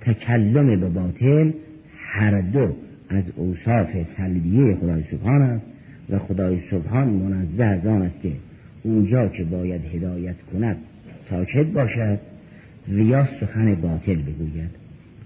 تکلم 0.02 0.80
به 0.80 0.90
باطل 0.90 1.52
هر 1.98 2.42
دو 2.42 2.76
از 3.10 3.24
اوصاف 3.36 3.90
سلبیه 4.18 4.76
خدای 4.76 5.04
سبحان 5.12 5.42
است. 5.42 5.75
و 6.10 6.20
خدای 6.20 6.60
سبحان 6.72 7.08
منزه 7.08 7.64
از 7.64 7.86
آن 7.86 8.02
است 8.02 8.22
که 8.24 8.32
اونجا 8.84 9.28
که 9.28 9.44
باید 9.44 9.82
هدایت 9.94 10.36
کند 10.54 10.78
ساکت 11.30 11.66
باشد 11.66 12.20
و 12.90 12.98
یا 12.98 13.28
سخن 13.40 13.76
باطل 13.76 14.16
بگوید. 14.16 14.70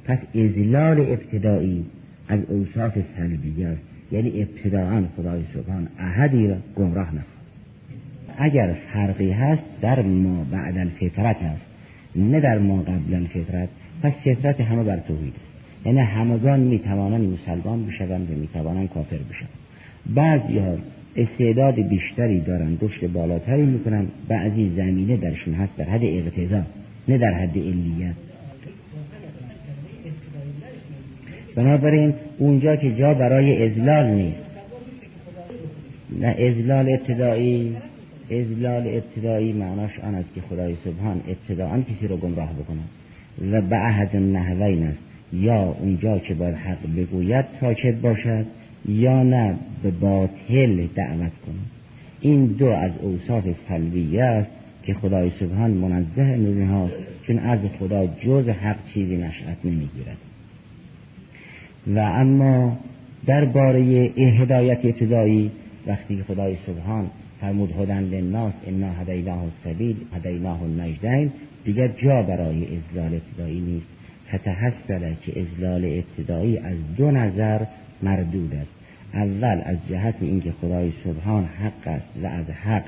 پس 0.06 0.18
ازلال 0.36 1.00
ابتدایی 1.00 1.86
از 2.28 2.40
اوصاف 2.48 2.98
سلبیه 3.18 3.68
است 3.68 3.82
یعنی 4.12 4.42
ابتداعا 4.42 5.04
خدای 5.18 5.42
سبحان 5.54 5.88
احدی 6.00 6.48
را 6.48 6.56
گمراه 6.76 7.08
نخواهد 7.08 7.40
اگر 8.38 8.76
فرقی 8.94 9.32
هست 9.32 9.64
در 9.82 10.02
ما 10.02 10.44
بعد 10.52 10.78
الفطرت 10.78 11.36
هست 11.36 11.66
نه 12.16 12.40
در 12.40 12.58
ما 12.58 12.82
قبل 12.82 13.14
الفطرت. 13.14 13.70
پس 14.04 14.14
فطرت 14.14 14.62
همه 14.62 14.84
بر 14.84 14.98
توحید 14.98 15.34
است. 15.36 15.86
یعنی 15.86 16.00
همگان 16.00 16.60
می‌توانند 16.60 17.34
مسلمان 17.34 17.86
بشوند 17.86 18.32
و 18.32 18.34
می‌توانند 18.34 18.90
کافر 18.90 19.18
بشوند. 19.18 19.59
بعضی 20.06 20.58
ها 20.58 20.78
استعداد 21.16 21.76
بیشتری 21.76 22.40
دارند 22.40 22.78
رشد 22.82 23.12
بالاتری 23.12 23.66
می‌کنن 23.66 24.08
بعضی 24.28 24.70
زمینه 24.70 25.18
درشون 25.18 25.54
هست 25.54 25.78
در 25.78 25.86
حد 25.86 26.04
اقتضا 26.04 26.62
نه 27.08 27.18
در 27.18 27.34
حد 27.34 27.58
علیت. 27.58 28.16
بنابراین 31.56 32.14
اونجا 32.38 32.76
که 32.76 32.96
جا 32.96 33.14
برای 33.14 33.66
ازلال 33.66 34.06
نیست. 34.06 34.38
نه 36.20 36.28
ازلال 36.28 36.90
ابتدایی 36.90 37.78
ازلال 38.32 38.88
ابتدایی 38.88 39.54
معناش 39.54 40.00
آن 40.00 40.16
است 40.16 40.30
که 40.36 40.42
خدای 40.42 40.76
سبحان 40.76 41.22
ابتداعا 41.28 41.82
کسی 41.82 42.08
رو 42.08 42.18
گمراه 42.18 42.54
بکنه 42.54 42.82
و 43.52 43.62
به 43.62 43.76
عهد 43.76 44.16
نحوین 44.16 44.84
است. 44.84 45.00
یا 45.34 45.76
اونجا 45.80 46.20
که 46.20 46.34
باید 46.34 46.56
حق 46.56 46.96
بگوید 46.98 47.46
ساکت 47.62 47.96
باشد. 47.96 48.46
یا 48.90 49.24
نه 49.24 49.56
به 49.84 49.92
باطل 49.92 50.88
دعوت 50.96 51.32
کند 51.46 51.70
این 52.22 52.46
دو 52.46 52.66
از 52.66 52.92
اوصاف 53.02 53.44
سلبیه 53.70 54.24
است 54.24 54.50
که 54.84 54.94
خدای 54.94 55.32
سبحان 55.40 55.72
منزه 55.72 56.24
نوری 56.24 56.92
چون 57.28 57.40
از 57.40 57.60
خدا 57.80 58.08
جز 58.08 58.50
حق 58.50 58.76
چیزی 58.94 59.18
نشأت 59.18 59.58
نمی‌گیرد. 59.64 60.18
و 61.88 62.00
اما 62.00 62.78
درباره 63.26 63.80
هدایت 64.18 64.86
ابتدایی 64.86 65.52
وقتی 65.88 66.24
خدای 66.28 66.56
سبحان 66.68 67.10
فرمود 67.42 67.72
هدن 67.72 68.04
للناس 68.04 68.54
انا 68.68 68.94
هدیناه 68.94 69.44
السبیل 69.44 69.96
هدیناه 70.16 70.64
النجدین 70.64 71.32
دیگر 71.66 71.88
جا 71.88 72.22
برای 72.22 72.68
ازلال 72.78 73.14
ابتدایی 73.14 73.60
نیست. 73.60 73.88
فتحصل 74.36 75.14
که 75.26 75.42
ازلال 75.42 75.86
ابتدایی 75.86 76.58
از 76.58 76.76
دو 76.98 77.12
نظر 77.12 77.66
مردود 78.04 78.54
است. 78.56 78.79
اول 79.14 79.62
از 79.66 79.78
جهت 79.90 80.16
اینکه 80.22 80.52
خدای 80.62 80.92
سبحان 81.04 81.46
حق 81.46 81.88
است 81.88 82.08
و 82.24 82.28
از 82.28 82.46
حق 82.46 82.84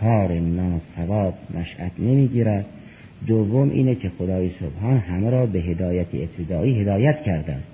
کار 0.00 0.32
ناسواب 0.32 1.34
نشأت 1.54 1.92
نمی‌گیرد 1.98 2.64
دوم 3.26 3.70
اینه 3.70 3.94
که 3.94 4.10
خدای 4.18 4.50
سبحان 4.60 4.98
همه 4.98 5.30
را 5.30 5.46
به 5.46 5.58
هدایت 5.58 6.06
ابتدایی 6.14 6.80
هدایت 6.80 7.22
کرده 7.22 7.52
است. 7.52 7.68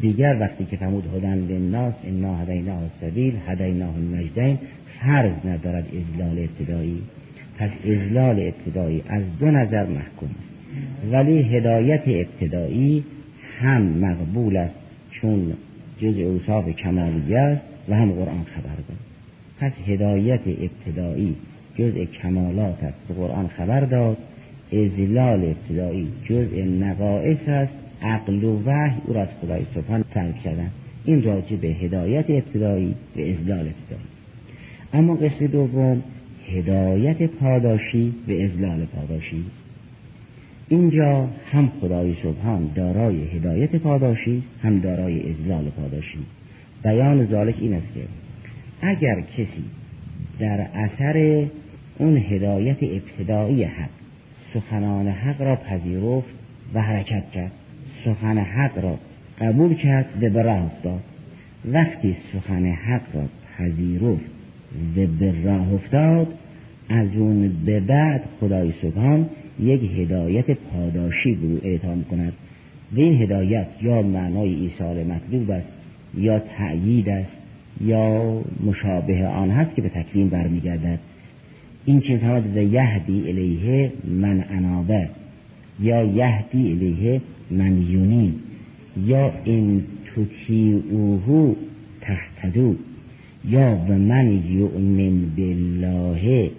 دیگر 0.00 0.36
وقتی 0.40 0.64
که 0.64 0.76
فرمود 0.76 1.04
هدن 1.16 1.38
للناس 1.38 1.94
انا 2.04 2.36
هدیناه 2.36 2.82
السبیل 2.82 3.34
هدیناه 3.48 3.94
النجدین 3.94 4.58
فرض 5.00 5.32
ندارد 5.44 5.86
ازلال 5.86 6.38
ابتدایی. 6.38 7.02
پس 7.58 7.70
ازلال 7.84 8.40
ابتدایی 8.40 9.02
از 9.08 9.22
دو 9.40 9.46
نظر 9.50 9.86
محکوم 9.86 10.30
است. 10.38 10.50
ولی 11.12 11.42
هدایت 11.42 12.02
ابتدایی 12.06 13.04
هم 13.60 13.82
مقبول 13.82 14.56
است 14.56 14.74
چون 15.10 15.52
جز 16.00 16.18
اوصاف 16.18 16.68
کمالیه 16.68 17.38
است 17.38 17.62
و 17.88 17.94
هم 17.94 18.12
قرآن 18.12 18.44
خبر 18.44 18.74
داد. 18.88 18.98
پس 19.60 19.72
هدایت 19.86 20.40
ابتدایی 20.46 21.36
جزء 21.78 22.04
کمالات 22.04 22.84
است 22.84 22.98
به 23.08 23.14
قرآن 23.14 23.48
خبر 23.48 23.80
داد. 23.80 24.16
ازلال 24.72 25.44
ابتدایی 25.44 26.08
جزء 26.24 26.64
نقائص 26.64 27.48
است 27.48 27.72
عقل 28.02 28.44
و 28.44 28.62
وحی 28.64 29.00
او 29.06 29.14
را 29.14 29.22
از 29.22 29.28
خدای 29.42 29.62
سبحان 29.74 30.04
ترک 30.14 30.42
کردن. 30.42 30.70
این 31.04 31.22
راجع 31.22 31.56
به 31.56 31.68
هدایت 31.68 32.30
ابتدایی 32.30 32.94
و 33.16 33.20
ازلال 33.20 33.58
ابتدایی. 33.58 34.10
اما 34.92 35.14
قسم 35.14 35.46
دوم 35.46 36.02
هدایت 36.48 37.22
پاداشی 37.22 38.14
و 38.28 38.32
ازلال 38.32 38.84
پاداشی. 38.84 39.44
اینجا 40.72 41.28
هم 41.52 41.72
خدای 41.80 42.14
سبحان 42.22 42.70
دارای 42.74 43.24
هدایت 43.24 43.76
پاداشی 43.76 44.42
هم 44.62 44.78
دارای 44.80 45.30
ازلال 45.30 45.64
پاداشی. 45.64 46.18
بیان 46.82 47.26
ذالک 47.26 47.54
این 47.60 47.74
است 47.74 47.94
که 47.94 48.00
اگر 48.82 49.20
کسی 49.20 49.64
در 50.38 50.60
اثر 50.74 51.46
اون 51.98 52.16
هدایت 52.16 52.76
ابتدایی 52.82 53.64
حق 53.64 53.88
سخنان 54.54 55.08
حق 55.08 55.42
را 55.42 55.56
پذیرفت 55.56 56.34
و 56.74 56.82
حرکت 56.82 57.30
کرد 57.30 57.52
سخن 58.04 58.38
حق 58.38 58.84
را 58.84 58.98
قبول 59.40 59.74
کرد 59.74 60.22
و 60.22 60.30
به 60.30 60.42
راه 60.42 60.64
افتاد. 60.64 61.00
وقتی 61.72 62.16
سخن 62.32 62.66
حق 62.66 63.02
را 63.14 63.22
پذیرفت 63.58 64.30
و 64.96 65.06
به 65.06 65.34
راه 65.44 65.72
افتاد 65.74 66.34
از 66.88 67.08
اون 67.16 67.52
به 67.64 67.80
بعد 67.80 68.22
خدای 68.40 68.72
سبحان 68.82 69.28
یک 69.62 69.90
هدایت 69.98 70.50
پاداشی 70.50 71.34
به 71.34 71.46
او 71.46 71.60
اعطا 71.62 71.96
کند. 72.10 72.32
و 72.96 73.00
این 73.00 73.22
هدایت 73.22 73.66
یا 73.82 74.02
معنای 74.02 74.54
ایصال 74.54 75.04
مطلوب 75.04 75.50
است 75.50 75.72
یا 76.18 76.38
تأیید 76.38 77.08
است 77.08 77.32
یا 77.80 78.40
مشابه 78.66 79.26
آن 79.26 79.50
هست 79.50 79.74
که 79.76 79.82
به 79.82 79.88
تکوین 79.88 80.28
برمیگردد. 80.28 80.98
این 81.84 82.00
چیز 82.00 82.20
هم 82.20 82.56
یهدی 82.56 83.28
الیه 83.28 83.92
من 84.20 84.44
انابه 84.50 85.08
یا 85.80 86.04
یهدی 86.04 86.72
الیه 86.72 87.20
من 87.50 87.82
یونی 87.82 88.34
یا 89.06 89.32
این 89.44 89.82
تطیعوه 90.16 91.56
تحتدو 92.00 92.74
یا 93.48 93.78
و 93.88 93.98
من 93.98 94.42
یؤمن 94.48 95.20
بالله 95.36 96.50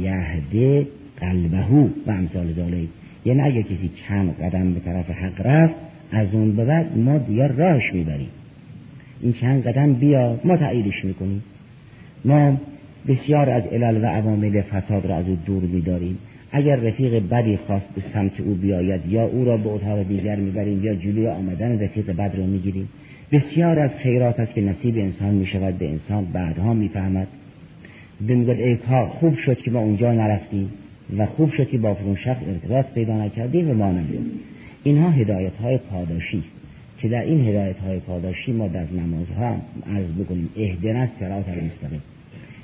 یهده 0.00 0.86
قلبه 1.20 1.64
و 2.06 2.10
امثال 2.10 2.52
ذالک 2.52 2.88
یعنی 3.24 3.40
اگر 3.40 3.62
کسی 3.62 3.90
چند 4.08 4.36
قدم 4.42 4.74
به 4.74 4.80
طرف 4.80 5.10
حق 5.10 5.46
رفت 5.46 5.74
از 6.12 6.28
اون 6.32 6.56
به 6.56 6.64
بعد 6.64 6.98
ما 6.98 7.18
دیگر 7.18 7.48
راهش 7.48 7.94
می‌بریم. 7.94 8.28
این 9.20 9.32
چند 9.32 9.62
قدم 9.62 9.92
بیا 9.92 10.40
ما 10.44 10.56
تاییدش 10.56 11.04
می‌کنیم. 11.04 11.42
ما 12.24 12.60
بسیار 13.08 13.50
از 13.50 13.62
علل 13.66 14.04
و 14.04 14.06
عوامل 14.06 14.60
فساد 14.60 15.06
را 15.06 15.16
از 15.16 15.28
او 15.28 15.38
دور 15.46 15.62
میداریم. 15.62 16.18
اگر 16.52 16.76
رفیق 16.76 17.28
بدی 17.28 17.56
خواست 17.56 17.86
به 17.94 18.02
سمت 18.14 18.40
او 18.40 18.54
بیاید 18.54 19.06
یا 19.06 19.24
او 19.24 19.44
را 19.44 19.56
به 19.56 19.68
اتاق 19.68 20.08
دیگر 20.08 20.36
می‌بریم 20.36 20.84
یا 20.84 20.94
جلوی 20.94 21.28
آمدن 21.28 21.80
رفیق 21.80 22.10
بد 22.10 22.34
را 22.36 22.46
می‌گیریم. 22.46 22.88
بسیار 23.32 23.78
از 23.78 23.90
خیرات 23.96 24.40
است 24.40 24.54
که 24.54 24.60
نصیب 24.60 24.96
انسان 24.96 25.34
می‌شود 25.34 25.78
به 25.78 25.88
انسان 25.88 26.24
بعدها 26.24 26.74
می‌فهمد. 26.74 27.26
بمیگد 28.28 28.60
ای 28.60 28.76
کار 28.76 29.08
خوب 29.08 29.36
شد 29.36 29.58
که 29.58 29.70
ما 29.70 29.78
اونجا 29.78 30.12
نرفتیم. 30.12 30.68
و 31.18 31.26
خوب 31.26 31.50
شد 31.50 31.68
که 31.68 31.78
با 31.78 31.94
فرون 31.94 32.16
شخص 32.16 32.42
ارتباط 32.48 32.86
پیدا 32.94 33.24
نکردیم 33.24 33.70
و 33.70 33.74
ما 33.74 33.94
اینها 34.84 35.10
هدایت 35.10 35.56
های 35.56 35.78
پاداشی 35.78 36.38
است 36.38 36.52
که 36.98 37.08
در 37.08 37.22
این 37.22 37.48
هدایت 37.48 37.78
های 37.78 37.98
پاداشی 37.98 38.52
ما 38.52 38.68
در 38.68 38.84
نمازها 38.92 39.56
عرض 39.94 40.10
بکنیم 40.20 40.48
اهدنا 40.56 41.06
سرات 41.20 41.48
المستقیم. 41.48 42.02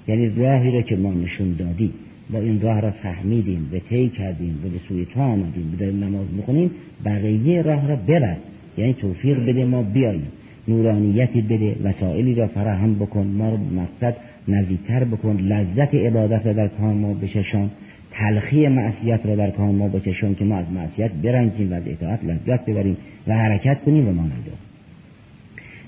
یعنی 0.09 0.29
راهی 0.29 0.71
را 0.71 0.83
که 0.83 0.97
ما 0.97 1.13
نشون 1.13 1.53
دادیم 1.59 1.93
با 2.31 2.39
این 2.39 2.61
راه 2.61 2.81
را 2.81 2.91
فهمیدیم 2.91 3.71
و 3.73 3.79
طی 3.79 4.09
کردیم 4.09 4.61
و 4.65 4.69
به 4.69 4.79
سوی 4.89 5.05
تو 5.05 5.21
آمدیم 5.21 5.77
به 5.79 5.93
نماز 5.93 6.27
می‌کنیم 6.37 6.71
بقیه 7.05 7.63
راه 7.63 7.89
را 7.89 7.97
ببر. 7.97 8.37
یعنی 8.79 8.95
توفیق 8.95 9.47
بده 9.47 9.65
ما 9.65 9.83
بیاییم 9.83 10.27
نورانیتی 10.69 11.43
بده 11.43 11.77
وسائلی 11.85 12.35
را 12.35 12.47
فراهم 12.47 12.95
بکن 12.95 13.27
ما 13.27 13.51
رو 13.51 13.57
مقصد 13.57 14.17
نزدیکتر 14.49 15.05
بکن 15.05 15.37
لذت 15.37 15.95
عبادت 15.95 16.47
را 16.47 16.53
در 16.53 16.69
کار 16.69 16.95
ما 16.95 17.15
بچشان 17.15 17.71
تلخی 18.13 18.69
معصیت 18.69 19.21
را 19.27 19.37
در 19.37 19.51
کار 19.51 19.71
ما 19.71 19.89
بچشان 19.89 20.35
که 20.35 20.45
ما 20.45 20.57
از 20.57 20.73
معصیت 20.73 21.13
برنجیم 21.13 21.73
و 21.73 21.75
از 21.75 21.83
اطاعت 21.87 22.25
لذت 22.25 22.65
ببریم 22.67 22.97
و 23.27 23.35
حرکت 23.35 23.85
کنیم 23.85 24.09
و 24.09 24.13
مانند 24.13 24.47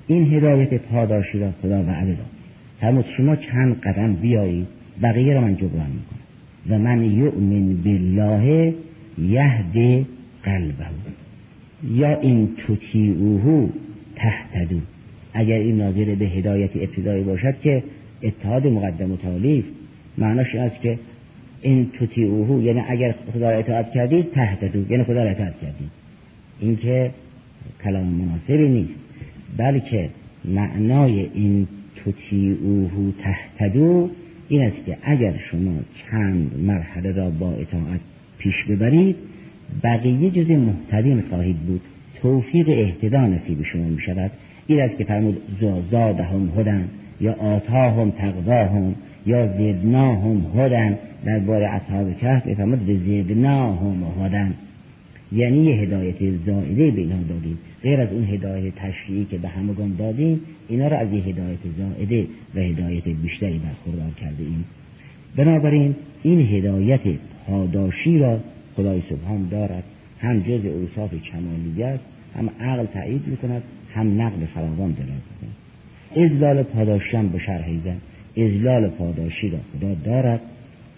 این 0.07 0.35
هدایت 0.35 0.75
پاداشی 0.75 1.39
را 1.39 1.51
خدا 1.63 1.83
وعده 1.83 2.11
داد. 2.11 2.27
فرمود 2.81 3.05
شما 3.17 3.37
چند 3.37 3.81
قدم 3.81 4.15
بیایید 4.15 4.67
بقیه 5.03 5.35
را 5.35 5.41
من 5.41 5.57
جبران 5.57 5.91
می‌کنم. 5.91 6.21
و 6.71 6.79
من 6.79 7.05
یؤمن 7.05 7.77
بالله 7.77 8.75
یهد 9.19 10.07
قلبه. 10.43 10.87
یا 11.91 12.21
این 12.21 12.49
تطیعوه 12.69 13.69
تهتدو 14.17 14.81
اگر 15.35 15.57
این 15.57 15.77
ناظر 15.77 16.15
به 16.15 16.25
هدایت 16.25 16.77
ابتدایی 16.77 17.25
باشد 17.25 17.61
که 17.63 17.83
اتحاد 18.23 18.67
مقدم 18.67 19.13
و 19.13 19.17
است 19.45 19.69
معناش 20.19 20.55
است 20.55 20.81
که 20.81 20.99
این 21.65 21.91
تطیعوه 22.01 22.65
یعنی 22.65 22.83
اگر 22.89 23.15
خدا 23.33 23.51
را 23.51 23.57
اطاعت 23.57 23.93
کردید 23.93 24.31
تهتدو 24.33 24.91
یعنی 24.91 25.05
خدا 25.05 25.25
را 25.25 25.31
اطاعت 25.31 25.61
کردید 25.61 25.91
این 26.61 26.77
که 26.77 27.11
کلام 27.85 28.07
مناسبی 28.07 28.69
نیست. 28.69 28.95
بلکه 29.57 30.09
معنای 30.45 31.31
این 31.35 31.69
تطیعوه 32.05 33.13
تهتدو 33.23 34.11
این 34.49 34.63
است 34.63 34.87
که 34.87 34.99
اگر 35.03 35.35
شما 35.51 35.75
چند 36.11 36.59
مرحله 36.59 37.13
را 37.13 37.31
با 37.31 37.53
اطاعت 37.53 38.01
پیش 38.39 38.65
ببرید 38.65 39.17
بقیه 39.85 40.31
جز 40.31 40.51
محتدین 40.51 41.21
خواهید 41.21 41.57
بود. 41.57 41.81
توفیق 42.23 42.69
اهتدا 42.69 43.27
نصیب 43.27 43.63
شما 43.63 43.85
می 43.85 44.01
شود 44.01 44.31
این 44.67 44.81
است 44.81 44.99
که 44.99 45.05
فرمود 45.05 45.43
زادهم 45.91 46.53
هدن 46.59 46.89
یا 47.21 47.33
آتاهم 47.33 48.11
تقواهم. 48.11 48.95
یا 49.27 49.47
زدناهم 49.47 50.47
هدن. 50.57 50.99
در 51.25 51.39
بار 51.39 51.63
اصحاب 51.63 52.19
کهف 52.19 52.55
فرمود 52.55 52.81
زدناهم 52.87 54.25
هدن. 54.25 54.55
یعنی 55.33 55.65
یه 55.65 55.75
هدایت 55.75 56.37
زائده 56.47 56.91
به 56.91 57.01
اینها 57.01 57.23
دادیم. 57.29 57.59
غیر 57.83 58.01
از 58.01 58.13
اون 58.13 58.25
هدایت 58.25 58.75
تشریعی 58.75 59.25
که 59.25 59.39
به 59.39 59.49
همگان 59.49 59.95
دادیم 59.99 60.41
اینا 60.69 60.89
را 60.89 60.99
از 60.99 61.13
یه 61.13 61.23
هدایت 61.23 61.59
زائده 61.79 62.27
و 62.55 62.61
هدایت 62.61 63.09
بیشتری 63.09 63.59
برخوردار 63.59 64.11
کرده 64.21 64.43
ایم 64.43 64.65
بنابراین 65.37 65.95
این 66.23 66.41
هدایت 66.41 67.01
پاداشی 67.47 68.19
را 68.19 68.41
خدای 68.77 69.03
سبحان 69.11 69.49
دارد. 69.49 69.85
هم 70.21 70.41
جز 70.41 70.67
اوصاف 70.67 71.11
کمالیه 71.15 71.87
است 71.87 72.05
هم 72.37 72.51
عقل 72.61 72.87
تایید 72.87 73.23
می‌کند 73.27 73.63
هم 73.95 74.23
نقل 74.23 74.47
فراوان 74.55 74.93
دلالت 74.93 75.11
می‌کند. 75.11 75.57
ازلال 76.25 76.63
پاداشی 76.63 77.17
هم 77.17 77.29
به 77.29 77.39
شرح 77.39 77.69
ازلال 78.37 78.89
پاداشی 78.89 79.51
را 79.51 79.59
خدا 79.73 79.95
دارد 79.95 80.41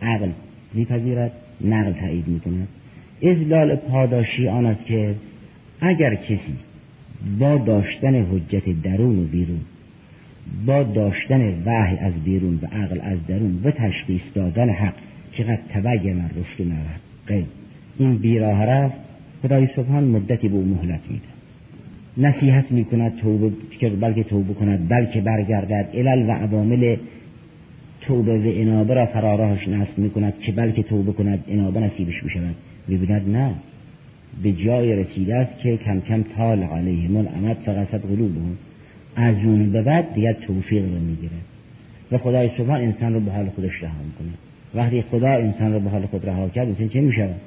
عقل 0.03 0.29
میپذیرد 0.75 1.33
نقل 1.61 1.92
تایید 1.92 2.29
می‌کند. 2.29 2.68
ازلال 3.22 3.77
پاداشی 3.77 4.49
آن 4.49 4.66
است 4.66 4.87
که 4.87 5.14
اگر 5.81 6.14
کسی 6.14 6.57
با 7.38 7.57
داشتن 7.57 8.14
حجت 8.14 8.83
درون 8.83 9.18
و 9.18 9.25
بیرون 9.25 9.61
با 10.66 10.83
داشتن 10.83 11.62
وحی 11.66 11.96
از 11.96 12.12
بیرون 12.25 12.61
و 12.62 12.66
عقل 12.66 13.01
از 13.03 13.27
درون 13.27 13.61
و 13.64 13.70
تشخیص 13.70 14.22
دادن 14.35 14.68
حق 14.68 14.94
چقدر 15.33 15.59
تبین 15.75 16.18
رشد 16.18 16.68
نرد 16.68 17.44
این 17.99 18.16
بیراه 18.16 18.64
رفت 18.64 18.96
خدای 19.42 19.68
سبحان 19.77 20.05
مدتی 20.05 20.49
به 20.49 20.55
او 20.57 20.64
مهلت 20.64 21.01
میده. 21.11 21.25
نصیحت 22.16 22.72
می‌کند 22.72 23.16
توبه 23.16 23.51
که 23.81 23.88
بلکه 23.88 24.22
توبه 24.22 24.55
کند 24.55 24.88
بلکه 24.88 25.20
برگردد 25.20 25.88
علل 25.94 26.29
و 26.29 26.33
عوامل 26.33 26.96
توبه 28.07 28.38
و 28.38 28.42
انابه 28.45 28.95
را 28.95 29.07
فراراهش 29.07 29.69
نصب 29.69 29.99
می‌کند 29.99 30.35
که 30.40 30.53
بلکه 30.53 30.83
توبه 30.83 31.12
کند 31.12 31.45
انابه 31.49 31.81
نصیبش 31.81 32.23
بشود 32.25 32.55
می‌بیند 32.88 33.37
نه. 33.37 33.55
به 34.42 34.53
جای 34.53 34.97
رسیده 34.97 35.37
است 35.37 35.59
که 35.59 35.77
کم 35.77 36.01
کم 36.01 36.25
طال 36.37 36.62
علیهم 36.62 37.16
الامد 37.16 37.57
فقصد 37.66 38.01
قلوبهم. 38.01 38.57
از 39.16 39.37
اون 39.37 39.73
به 39.73 39.83
بعد 39.83 40.14
دیگر 40.14 40.33
توفیق 40.33 40.83
رو 40.83 41.01
می‌گیره 41.01 41.37
و 42.12 42.19
خدای 42.19 42.51
سبحان 42.59 42.81
انسان 42.81 43.14
رو 43.14 43.21
به 43.21 43.31
حال 43.33 43.47
خودش 43.47 43.83
رها 43.83 44.03
می‌کنه 44.05 44.38
وقتی 44.75 45.03
خدا 45.03 45.29
انسان 45.29 45.73
رو 45.73 45.81
به 45.81 45.90
حال 45.90 46.07
خود 46.07 46.27
رها 46.27 46.49
کرد 46.49 46.69
انسان 46.69 46.88
چه 46.88 47.01
می‌شود؟ 47.01 47.40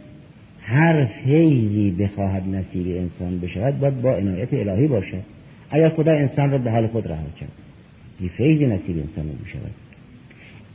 هر 0.61 1.05
فیضی 1.05 1.91
بخواهد 1.91 2.43
نصیب 2.47 2.87
انسان 2.87 3.39
بشود 3.39 3.79
باید 3.79 4.01
با 4.01 4.15
عنایت 4.15 4.53
الهی 4.53 4.87
باشد. 4.87 5.23
اگر 5.69 5.89
خدا 5.89 6.11
انسان 6.11 6.51
را 6.51 6.57
به 6.57 6.71
حال 6.71 6.87
خود 6.87 7.07
رها 7.07 7.27
کرد؟ 7.39 7.51
این 8.19 8.29
فیضی 8.29 8.65
نصیب 8.65 8.97
انسان 8.97 9.25
بشود 9.25 9.88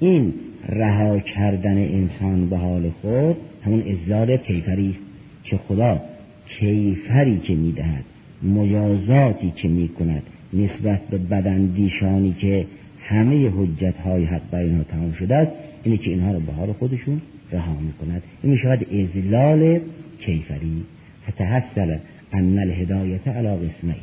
این 0.00 0.34
رها 0.68 1.18
کردن 1.18 1.78
انسان 1.78 2.48
به 2.48 2.56
حال 2.56 2.90
خود 2.90 3.36
همون 3.64 3.82
ازلال 3.82 4.36
کیفری 4.36 4.90
است 4.90 5.02
که 5.44 5.56
خدا 5.56 6.00
کیفری 6.48 7.38
که 7.38 7.54
می‌دهد 7.54 8.04
مجازاتی 8.42 9.52
که 9.56 9.68
می‌کند 9.68 10.22
نسبت 10.52 11.00
به 11.10 11.18
بدندیشانی 11.18 12.36
که 12.40 12.66
همه 13.00 13.48
حجت 13.48 13.96
های 13.96 14.24
حق 14.24 14.50
بر 14.50 14.58
اینها 14.58 14.82
تمام 14.82 15.12
شده 15.12 15.36
است 15.36 15.52
اینه 15.84 15.96
که 15.96 16.10
اینها 16.10 16.32
رو 16.32 16.40
به 16.40 16.52
حال 16.52 16.72
خودشون 16.72 17.20
رها 17.52 17.76
می‌کند. 17.80 18.22
این 18.42 18.52
می‌شود 18.52 18.86
ازلال 18.94 19.80
کیفری. 20.20 20.84
فتحصل 21.28 21.96
ان 22.32 22.58
الهدایت 22.58 23.28
علی 23.28 23.68
قسمه 23.68 23.94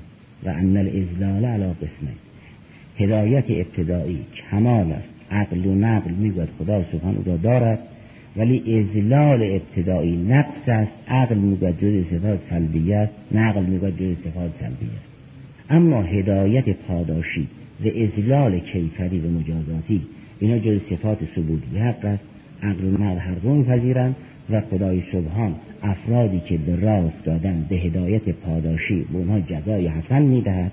و 0.43 0.49
ان 0.49 0.77
الازلال 0.77 1.45
علی 1.45 1.73
قسمه 1.73 2.11
هدایت 2.97 3.45
ابتدایی 3.49 4.19
کمال 4.51 4.91
است. 4.91 5.10
عقل 5.31 5.65
و 5.65 5.75
نقل 5.75 6.11
می‌گوید. 6.11 6.49
خدا 6.59 6.83
سبحان 6.91 7.15
او 7.15 7.23
را 7.25 7.37
دارد. 7.37 7.79
ولی 8.37 8.79
ازلال 8.79 9.43
ابتدایی 9.43 10.17
نقص 10.17 10.69
است. 10.69 10.91
عقل 11.07 11.35
می‌گوید 11.35 11.79
جز 11.79 12.07
صفات 12.07 12.39
سلبیه 12.49 12.95
است. 12.95 13.13
نقل 13.31 13.63
می‌گوید 13.63 13.97
جز 13.97 14.17
صفات 14.17 14.51
سلبیه 14.59 14.89
است. 14.95 15.11
اما 15.69 16.01
هدایت 16.01 16.69
پاداشی 16.69 17.47
و 17.85 17.87
ازلال 17.87 18.59
کیفری 18.59 19.19
و 19.19 19.29
مجازاتی 19.29 20.01
اینا 20.39 20.59
جز 20.59 20.81
صفات 20.89 21.17
ثبوتی 21.35 21.77
حق 21.77 22.05
است. 22.05 22.23
عقل 22.63 22.83
و 22.83 22.91
نقل 22.91 23.17
هر 23.17 23.35
دو 23.35 23.53
میپذیرند 23.53 24.15
و 24.49 24.61
خدای 24.61 25.03
سبحان 25.11 25.55
افرادی 25.83 26.39
که 26.39 26.57
به 26.57 26.75
راه 26.75 27.05
افتادن 27.05 27.65
به 27.69 27.75
هدایت 27.75 28.29
پاداشی 28.29 29.05
به 29.11 29.17
اونها 29.17 29.39
جزای 29.39 29.87
حسن 29.87 30.21
می‌دهد. 30.21 30.71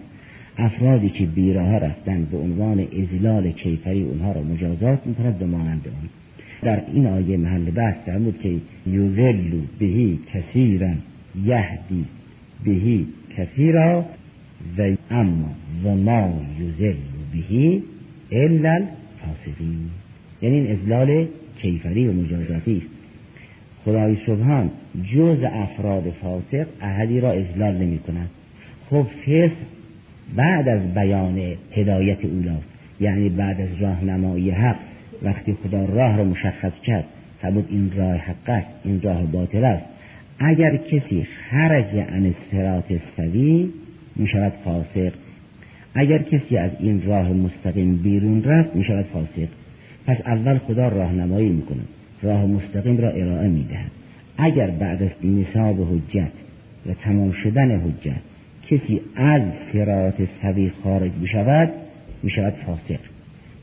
افرادی 0.58 1.08
که 1.08 1.26
بیراه 1.26 1.78
رفتن 1.78 2.24
به 2.24 2.38
عنوان 2.38 2.86
ازلال 3.02 3.50
کیفری 3.50 4.02
اونها 4.02 4.32
را 4.32 4.42
مجازات 4.42 5.06
می‌کند 5.06 5.38
به 5.38 5.46
مانند 5.46 5.88
آن. 5.88 6.08
در 6.62 6.82
این 6.92 7.06
آیه 7.06 7.36
محل 7.36 7.70
بحث 7.70 7.96
فرمود 8.06 8.40
که 8.42 8.54
یوزلو 8.86 9.60
بهی 9.78 10.18
کثیرا 10.34 10.90
یهدی 11.44 12.04
بهی 12.64 13.06
کثیرا 13.36 14.04
و 14.78 14.96
اما 15.10 15.50
و 15.84 15.94
ما 15.94 16.40
یوزلو 16.60 16.94
بهی 17.32 17.82
الا 18.32 18.72
الفاسقین. 18.72 19.90
یعنی 20.42 20.56
این 20.56 20.70
ازلال 20.70 21.26
کیفری 21.62 22.08
و 22.08 22.12
مجازاتی 22.12 22.76
است. 22.76 22.88
خدای 23.84 24.16
سبحان 24.26 24.70
جز 25.14 25.38
افراد 25.52 26.10
فاسق 26.22 26.66
احدی 26.80 27.20
را 27.20 27.32
ازلال 27.32 27.74
نمی 27.74 27.98
کند 27.98 28.30
خب 28.90 29.02
فسق 29.02 29.77
بعد 30.36 30.68
از 30.68 30.94
بیان 30.94 31.54
هدایت 31.72 32.24
اولاست 32.24 32.68
یعنی 33.00 33.28
بعد 33.28 33.60
از 33.60 33.68
راهنمایی 33.80 34.50
حق 34.50 34.76
وقتی 35.22 35.56
خدا 35.64 35.84
راه 35.84 36.16
را 36.16 36.24
مشخص 36.24 36.80
کرد 36.80 37.04
فرمود 37.42 37.66
این 37.70 37.92
راه 37.96 38.16
حق 38.16 38.48
است 38.48 38.68
این 38.84 39.00
راه 39.02 39.22
باطل 39.22 39.64
است. 39.64 39.84
اگر 40.38 40.76
کسی 40.76 41.26
خرج 41.50 41.96
عن 41.96 42.34
سرات 42.50 43.00
سوی 43.16 43.70
می 44.16 44.26
شود 44.26 44.52
فاسق. 44.64 45.12
اگر 45.94 46.18
کسی 46.18 46.56
از 46.56 46.70
این 46.80 47.02
راه 47.02 47.32
مستقیم 47.32 47.96
بیرون 47.96 48.44
رفت 48.44 48.76
می 48.76 48.84
شود 48.84 49.04
فاسق. 49.12 49.48
پس 50.06 50.16
اول 50.26 50.58
خدا 50.58 50.88
راهنمایی 50.88 51.48
می 51.48 51.62
کند 51.62 51.88
راه 52.22 52.46
مستقیم 52.46 52.98
را 52.98 53.10
ارائه 53.10 53.48
می 53.48 53.64
دهد 53.64 53.90
اگر 54.38 54.70
بعد 54.70 55.02
از 55.02 55.10
نصاب 55.24 55.80
حجت 55.80 56.32
و 56.86 56.94
تمام 57.04 57.32
شدن 57.32 57.80
حجت 57.80 58.20
کسی 58.70 59.00
از 59.16 59.42
سرات 59.72 60.14
سوی 60.42 60.70
خارج 60.84 61.10
بشود 61.22 61.70
می 62.22 62.30
شود 62.30 62.54
فاسق. 62.66 63.00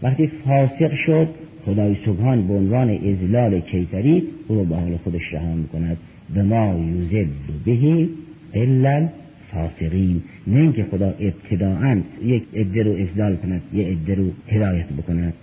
وقتی 0.04 0.28
فاسق 0.28 0.94
شد 1.06 1.28
خدای 1.66 1.96
سبحان 2.06 2.48
به 2.48 2.54
عنوان 2.54 2.90
ازلال 2.90 3.60
کیفری 3.60 4.24
او 4.48 4.56
رو 4.56 4.66
به 4.66 4.76
حال 4.76 4.98
خودش 5.04 5.34
رها 5.34 5.56
می 5.56 5.68
کند 5.68 5.98
به 6.34 6.44
ما 6.44 6.80
یوزد 6.80 7.28
بهی 7.66 8.10
الا 8.54 9.10
فاسقین 9.52 10.22
نه 10.48 10.60
اینکه 10.60 10.84
خدا 10.84 11.14
ابتداعا 11.20 12.02
یک 12.24 12.44
عده 12.56 12.84
رو 12.84 12.92
ازلال 12.92 13.36
کند 13.36 13.62
یه 13.74 13.88
عده 13.88 14.16
رو 14.16 14.32
هدایت 14.48 14.86
بکند 14.86 15.34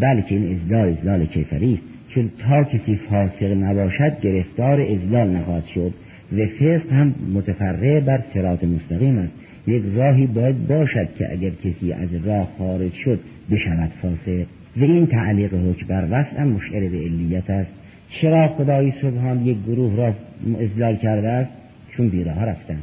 بلکه 0.00 0.34
این 0.34 0.54
ازلال 0.54 0.88
ازلال 0.88 1.26
کیفری 1.26 1.74
است. 1.74 1.82
چون 2.08 2.30
تا 2.38 2.64
کسی 2.64 3.00
فاسق 3.10 3.52
نباشد 3.52 4.20
گرفتار 4.20 4.80
ازلال 4.80 5.28
نخواهد 5.28 5.64
شد. 5.74 5.94
و 6.32 6.46
فسق 6.46 6.92
هم 6.92 7.14
متفرع 7.34 8.00
بر 8.00 8.20
سرات 8.34 8.64
مستقیم 8.64 9.18
است. 9.18 9.32
یک 9.66 9.82
راهی 9.94 10.26
باید 10.26 10.66
باشد 10.66 11.08
که 11.18 11.32
اگر 11.32 11.50
کسی 11.50 11.92
از 11.92 12.08
راه 12.24 12.48
خارج 12.58 12.92
شد 12.92 13.20
بشود 13.50 13.90
فاسق. 14.02 14.46
و 14.76 14.84
این 14.84 15.06
تعلیق 15.06 15.54
حکم 15.54 15.86
بر 15.86 16.08
وصل 16.10 16.36
هم 16.36 16.48
مشعر 16.48 16.88
به 16.88 16.98
علیت 16.98 17.50
است. 17.50 17.70
چرا 18.08 18.48
خدای 18.48 18.92
سبحان 19.02 19.46
یک 19.46 19.56
گروه 19.66 19.96
را 19.96 20.14
ازلال 20.60 20.96
کرده 20.96 21.28
است؟ 21.28 21.50
چون 21.96 22.08
بیراه 22.08 22.44
رفتن. 22.44 22.80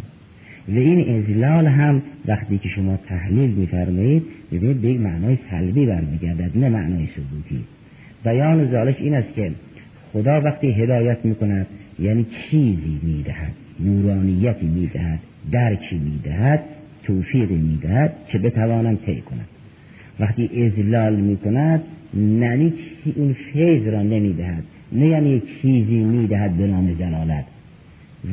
و 0.70 0.78
این 0.78 1.20
ازلال 1.20 1.68
هم 1.68 2.02
وقتی 2.26 2.58
که 2.58 2.70
شما 2.70 2.98
تحلیل 3.08 3.50
میفرمایید 3.50 4.24
ببینید 4.52 4.82
به 4.82 4.88
یک 4.88 5.02
معنای 5.02 5.38
سلبی 5.52 5.86
برمیگردد 5.86 6.58
نه 6.58 6.70
معنای 6.70 7.08
ثبوتی. 7.08 7.64
بیان 8.24 8.72
ذالک 8.72 8.96
این 9.00 9.14
است 9.14 9.34
که 9.34 9.52
خدا 10.14 10.42
وقتی 10.42 10.72
هدایت 10.72 11.18
می‌کند 11.24 11.68
یعنی 12.00 12.26
چیزی 12.26 13.00
می‌دهد 13.04 13.52
نورانیتی 13.80 14.66
می‌دهد 14.66 15.20
درکی 15.52 15.98
می‌دهد 15.98 16.64
توفیقی 17.04 17.56
می‌دهد 17.56 18.14
که 18.32 18.38
بتوانم 18.38 18.96
طی 18.96 19.22
کند 19.22 19.48
وقتی 20.20 20.66
ازلال 20.66 21.16
می‌کند 21.16 21.82
ننی 22.14 22.74
اون 23.16 23.34
فیض 23.34 23.88
را 23.88 24.04
نمی‌دهد 24.04 24.64
نه 24.92 25.08
یعنی 25.08 25.42
چیزی 25.62 25.96
می‌دهد 25.96 26.58
به 26.58 26.68
نام 26.68 26.96
زلالت. 27.00 27.46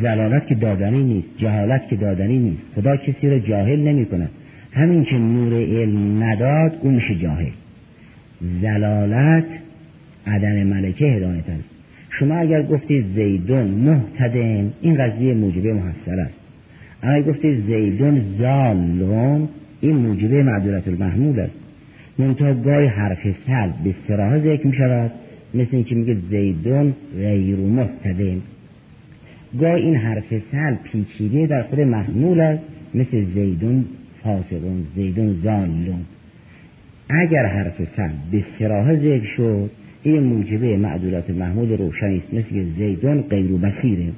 زلالت 0.01 0.47
که 0.47 0.55
دادنی 0.55 1.03
نیست 1.03 1.29
جهالت 1.39 1.89
که 1.89 1.97
دادنی 1.97 2.39
نیست. 2.39 2.63
خدا 2.75 2.97
کسی 2.97 3.29
را 3.31 3.39
جاهل 3.39 3.81
نمی 3.81 4.07
کند 4.07 4.31
همین 4.73 5.05
که 5.05 5.19
نور 5.19 5.55
علم 5.55 6.23
نداد 6.23 6.79
اون 6.81 6.95
میشه 6.95 7.15
جاهل. 7.15 7.51
زلالت 8.61 9.45
عدم 10.27 10.63
ملکه 10.63 11.05
هدایت 11.05 11.49
است. 11.49 11.72
شما 12.19 12.35
اگر 12.35 12.63
گفتید 12.63 13.05
زیدون 13.15 13.67
محتدم 13.67 14.73
این 14.81 14.95
قضیه 14.95 15.35
موجبه 15.35 15.73
محصل 15.73 16.21
است. 16.21 16.35
اگر 17.03 17.23
گفتید 17.23 17.67
زیدون 17.67 18.21
زالون 18.39 19.49
این 19.81 19.97
موجبه 19.97 20.43
معدولت 20.43 20.89
المحمول 20.89 21.41
است. 21.41 21.55
منتها 22.19 22.55
گاهی 22.55 22.87
حرف 22.87 23.37
سلب 23.47 23.75
به 23.85 23.95
سراح 24.09 24.39
ذکر 24.39 24.67
می 24.67 24.73
شود 24.73 25.11
مثل 25.55 25.69
اینکه 25.73 25.95
میگه 25.95 26.17
زیدون 26.31 26.95
غیر 27.17 27.57
محتدم. 27.57 28.41
گاهی 29.61 29.83
این 29.83 29.97
حرف 29.97 30.35
سلب 30.53 30.79
پیچیده 30.83 31.47
در 31.47 31.63
خود 31.63 31.81
محمول 31.81 32.41
است 32.41 32.63
مثل 32.95 33.25
زیدون 33.35 33.85
فاسقون 34.25 34.87
زیدون 34.95 35.41
زالون. 35.43 36.05
اگر 37.09 37.47
حرف 37.47 37.85
سلب 37.97 38.15
به 38.33 38.45
سراح 38.59 38.95
ذکر 38.97 39.25
شد 39.37 39.71
این 40.03 40.23
موجبه 40.23 40.77
معدولات 40.77 41.31
محمول 41.31 41.77
روشنی 41.77 42.17
است 42.17 42.35
مثل 42.35 42.65
زیدون 42.79 43.23
غیر 43.23 43.53
بسیره 43.53 44.13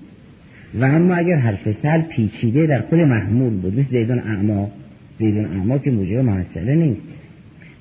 و 0.81 0.85
اما 0.85 1.15
اگر 1.15 1.37
حرف 1.37 1.73
سل 1.83 2.01
پیچیده 2.01 2.67
در 2.67 2.81
خود 2.81 2.99
محمول 2.99 3.55
بود 3.55 3.79
مثل 3.79 3.91
زیدون 3.91 4.19
اعما 4.19 4.71
زیدون 5.19 5.45
اعما 5.45 5.79
که 5.79 5.91
موجبه 5.91 6.23
محصله 6.23 6.75
نیست 6.75 7.03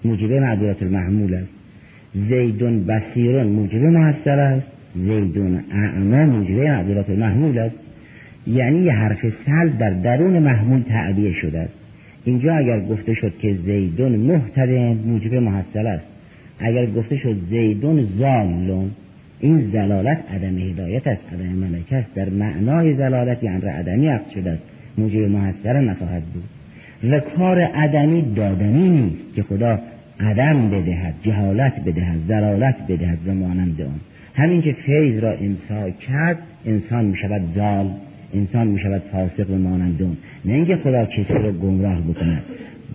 موجبه 0.06 0.40
معدولات 0.40 0.84
المحمول 0.84 1.34
است. 1.34 1.50
زیدون 2.30 2.86
بسیرون 2.86 3.48
موجبه 3.48 3.90
محصل 3.90 4.40
است 4.40 4.68
زیدون 4.96 5.64
اعما 5.72 6.26
موجبه 6.26 6.72
معدولات 6.72 7.10
المحمول 7.10 7.58
است. 7.58 7.76
یعنی 8.48 8.80
یه 8.80 8.92
حرف 8.92 9.26
سل 9.46 9.70
در 9.70 9.90
درون 9.90 10.40
محمول 10.40 10.82
تعبیه 10.82 11.34
شده 11.34 11.60
است. 11.60 11.74
اینجا 12.26 12.56
اگر 12.56 12.80
گفته 12.80 13.14
شد 13.14 13.34
که 13.40 13.54
زیدون 13.66 14.16
محترم 14.16 14.98
موجبه 14.98 15.40
محصل 15.40 15.88
است. 15.88 16.13
اگر 16.64 16.86
گفته 16.86 17.18
شد 17.18 17.36
زیدون 17.50 18.08
زالون 18.18 18.92
این 19.40 19.70
زلالت 19.72 20.18
عدم 20.36 20.58
هدایت 20.58 21.08
است. 21.08 21.22
عدم 21.34 21.46
ملکه 21.46 21.96
است. 21.96 22.14
در 22.16 22.30
معنای 22.30 22.94
زلالت 22.94 23.44
یعنی 23.44 23.66
عدمی 23.66 24.08
عقد 24.08 24.30
شده 24.30 24.52
است. 24.52 24.64
موجب 24.98 25.20
محصر 25.20 25.80
نخواهد 25.80 26.24
بود. 26.24 26.44
و 27.12 27.20
کار 27.20 27.62
عدمی 27.62 28.34
دادنی 28.36 28.90
نیست 28.90 29.36
که 29.36 29.44
خدا 29.44 29.80
عدم 30.20 30.70
بدهد 30.70 31.14
جهالت 31.22 31.80
بدهد 31.86 32.20
زلالت 32.28 32.76
بدهد 32.88 33.18
و 33.28 33.34
مانند 33.34 33.82
آن. 33.82 34.00
همین 34.36 34.62
که 34.62 34.74
فیض 34.74 35.20
را 35.20 35.32
امسا 35.32 35.90
کرد 35.90 36.38
انسان 36.66 37.06
می 37.06 37.18
شود 37.18 37.42
زال 37.56 37.90
انسان 38.34 38.68
می 38.68 38.80
شود 38.80 39.02
فاسق 39.12 39.50
و 39.50 39.58
مانند 39.58 40.02
اون 40.02 40.18
نه 40.46 40.54
اینکه 40.54 40.76
خدا 40.76 41.06
کسی 41.06 41.34
را 41.34 41.52
گمراه 41.52 42.02
بکند. 42.02 42.44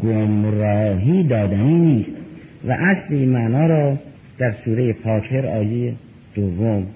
گمراهی 0.03 1.23
دادنی 1.23 1.79
نیست. 1.79 2.11
و 2.65 2.73
اصل 2.73 3.15
این 3.15 3.29
معنا 3.29 3.67
را 3.67 3.99
در 4.39 4.53
سوره 4.65 4.93
فاکر 4.93 5.47
آیه 5.47 5.93
دوم 6.35 6.87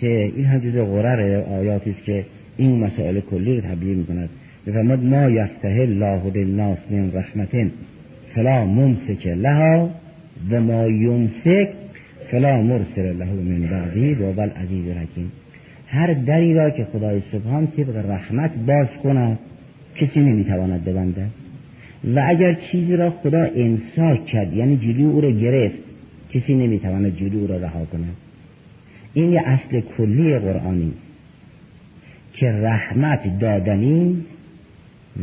که 0.00 0.32
این 0.36 0.44
هم 0.44 0.58
جز 0.58 0.74
غرر 0.74 1.40
آیاتی 1.40 1.90
است 1.90 2.04
که 2.04 2.24
این 2.56 2.84
مسائل 2.84 3.20
کلی 3.20 3.60
رو 3.60 3.60
تبیین 3.60 3.98
می‌کند. 3.98 4.28
بفرماد 4.66 5.04
ما 5.04 5.30
یفته 5.30 5.68
الله 5.68 6.20
للناس 6.34 6.78
من 6.90 7.12
رحمت 7.12 7.70
فلا 8.34 8.64
ممسک 8.64 9.26
لها 9.26 9.90
و 10.50 10.60
ما 10.60 10.86
یمسک 10.86 11.68
فلا 12.30 12.62
مرسل 12.62 13.16
له 13.18 13.32
من 13.32 13.70
بعدی 13.70 14.14
و 14.14 14.32
بل 14.32 14.48
عزیز 14.50 14.86
حکیم 14.88 15.32
هر 15.86 16.14
دری 16.14 16.54
را 16.54 16.70
که 16.70 16.84
خدای 16.84 17.22
سبحان 17.32 17.66
طبق 17.66 18.10
رحمت 18.10 18.50
باز 18.66 18.88
کند 19.02 19.38
کسی 19.96 20.20
نمی‌تواند 20.20 20.84
ببنده 20.84 21.26
و 22.06 22.22
اگر 22.28 22.54
چیزی 22.54 22.96
را 22.96 23.10
خدا 23.10 23.44
امساک 23.56 24.26
کرد 24.26 24.56
یعنی 24.56 24.76
جلو 24.76 25.10
او 25.10 25.20
را 25.20 25.30
گرفت 25.30 25.78
کسی 26.30 26.54
نمی‌تواند 26.54 27.16
جلو 27.16 27.38
او 27.38 27.46
را 27.46 27.56
رها 27.56 27.84
کند. 27.84 28.16
این 29.14 29.32
یه 29.32 29.42
اصل 29.46 29.80
کلی 29.80 30.38
قرآنی 30.38 30.92
که 32.32 32.46
رحمت 32.46 33.38
دادنی 33.38 34.24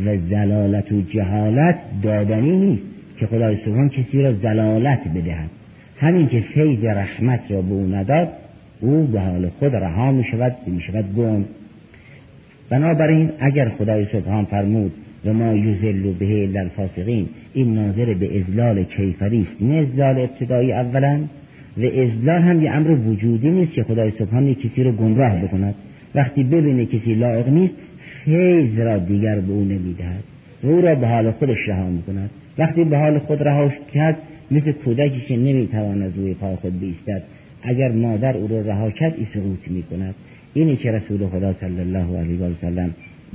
و 0.04 0.16
زلالت 0.16 0.92
و 0.92 1.00
جهالت 1.02 1.78
دادنی 2.02 2.50
نیست 2.50 2.82
که 3.18 3.26
خدای 3.26 3.56
سبحان 3.64 3.88
کسی 3.88 4.22
را 4.22 4.32
زلالت 4.32 5.08
بدهد. 5.08 5.50
همین 6.00 6.28
که 6.28 6.40
فیض 6.40 6.84
رحمت 6.84 7.40
را 7.48 7.62
به 7.62 7.72
او 7.72 7.94
نداد 7.94 8.28
او 8.80 9.06
به 9.06 9.20
حال 9.20 9.48
خود 9.48 9.74
رها 9.74 10.12
می 10.12 10.24
شود 10.24 10.56
می 10.66 10.80
شود 10.80 11.14
گم. 11.14 11.44
بنابراین 12.68 13.30
اگر 13.38 13.68
خدای 13.68 14.06
سبحان 14.12 14.44
فرمود 14.44 14.92
و 15.24 15.32
ما 15.32 15.54
یوزلو 15.54 16.12
به 16.12 16.58
الفاسقین 16.58 17.28
این 17.54 17.74
ناظر 17.74 18.14
به 18.14 18.38
ازلال 18.38 18.84
کیفری 18.84 19.40
است. 19.40 19.62
نه 19.62 19.74
ازلال 19.74 20.18
ابتدایی 20.18 20.72
اولا 20.72 21.20
و 21.76 21.84
ازلال 21.84 22.42
هم 22.42 22.62
یه 22.62 22.70
امر 22.70 22.90
وجودی 22.90 23.50
نیست 23.50 23.72
که 23.72 23.82
خدای 23.82 24.10
سبحان 24.10 24.54
کسی 24.54 24.84
رو 24.84 24.92
گمراه 24.92 25.36
بکند. 25.36 25.74
وقتی 26.14 26.42
ببینه 26.42 26.86
کسی 26.86 27.14
لایق 27.14 27.48
نیست 27.48 27.74
فیض 28.24 28.78
را 28.78 28.98
دیگر 28.98 29.40
به 29.40 29.52
او 29.52 29.64
نمی‌دهد 29.64 30.24
و 30.62 30.66
او 30.66 30.80
را 30.80 30.94
به 30.94 31.06
حال 31.06 31.30
خودش 31.30 31.68
رها 31.68 31.90
می‌کند. 31.90 32.30
وقتی 32.58 32.84
به 32.84 32.98
حال 32.98 33.18
خود 33.18 33.42
رها 33.42 33.72
کرد 33.94 34.16
مثل 34.50 34.72
کودکی 34.72 35.20
که 35.28 35.36
نمی‌تواند 35.36 36.16
روی 36.16 36.34
پا 36.34 36.56
خود 36.56 36.80
بیستد. 36.80 37.22
اگر 37.62 37.92
مادر 37.92 38.36
او 38.36 38.48
رو 38.48 38.68
رها 38.68 38.90
کرد 38.90 39.14
این 39.16 39.26
سقوط 39.34 39.68
می 39.68 39.82
کند 39.82 40.14
اینی 40.54 40.76
که 40.76 40.92
رسول 40.92 41.26
خدا 41.26 41.52
صلی 41.52 41.80
الله 41.80 42.18
علیه 42.18 42.38
و 42.38 42.54
سلم 42.60 42.90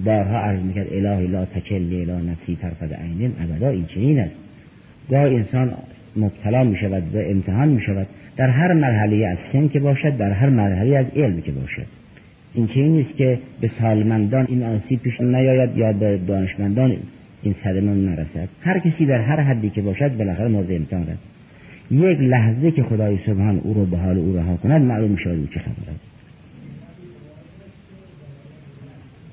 بارها 0.05 0.37
عرض 0.37 0.59
می‌کرد 0.59 0.87
الهی 0.93 1.27
لا 1.27 1.45
تکلی 1.45 2.01
الی 2.01 2.27
نفسی 2.27 2.55
طرفت 2.55 2.93
عینین 2.93 3.31
ابدا 3.39 3.69
این 3.69 3.85
چنین 3.85 4.19
است. 4.19 4.35
گاه 5.09 5.21
انسان 5.21 5.73
مبتلا 6.15 6.63
می 6.63 6.77
شود 6.77 7.15
و 7.15 7.17
امتحان 7.17 7.69
می 7.69 7.81
شود 7.81 8.07
در 8.37 8.49
هر 8.49 8.73
مرحله 8.73 9.27
از 9.27 9.37
سن 9.53 9.67
که 9.67 9.79
باشد 9.79 10.17
در 10.17 10.31
هر 10.31 10.49
مرحله 10.49 10.97
از 10.97 11.05
علم 11.15 11.41
که 11.41 11.51
باشد. 11.51 11.85
این 12.53 12.67
چه 12.67 12.81
نیست 12.81 13.17
که 13.17 13.39
به 13.61 13.67
سالمندان 13.67 14.45
این 14.49 14.63
آسیب 14.63 15.01
پیش 15.01 15.21
نیاید 15.21 15.77
یا 15.77 15.93
به 15.93 16.17
دانشمندان 16.17 16.97
این 17.43 17.55
صدمه 17.63 17.93
نرسد. 17.93 18.49
هر 18.61 18.79
کسی 18.79 19.05
در 19.05 19.21
هر 19.21 19.39
حدی 19.39 19.69
که 19.69 19.81
باشد 19.81 20.17
بالاخره 20.17 20.47
مورد 20.47 20.71
امتحان 20.71 21.03
است. 21.03 21.23
یک 21.91 22.19
لحظه 22.19 22.71
که 22.71 22.83
خدای 22.83 23.17
سبحان 23.25 23.59
او 23.63 23.73
رو 23.73 23.85
به 23.85 23.97
حال 23.97 24.17
او 24.17 24.35
رها 24.35 24.57
کند 24.57 24.81
معلوم 24.81 25.15
شود 25.15 25.39
او 25.39 25.47
چه 25.47 25.59
خبر 25.59 25.91
است. 25.91 26.16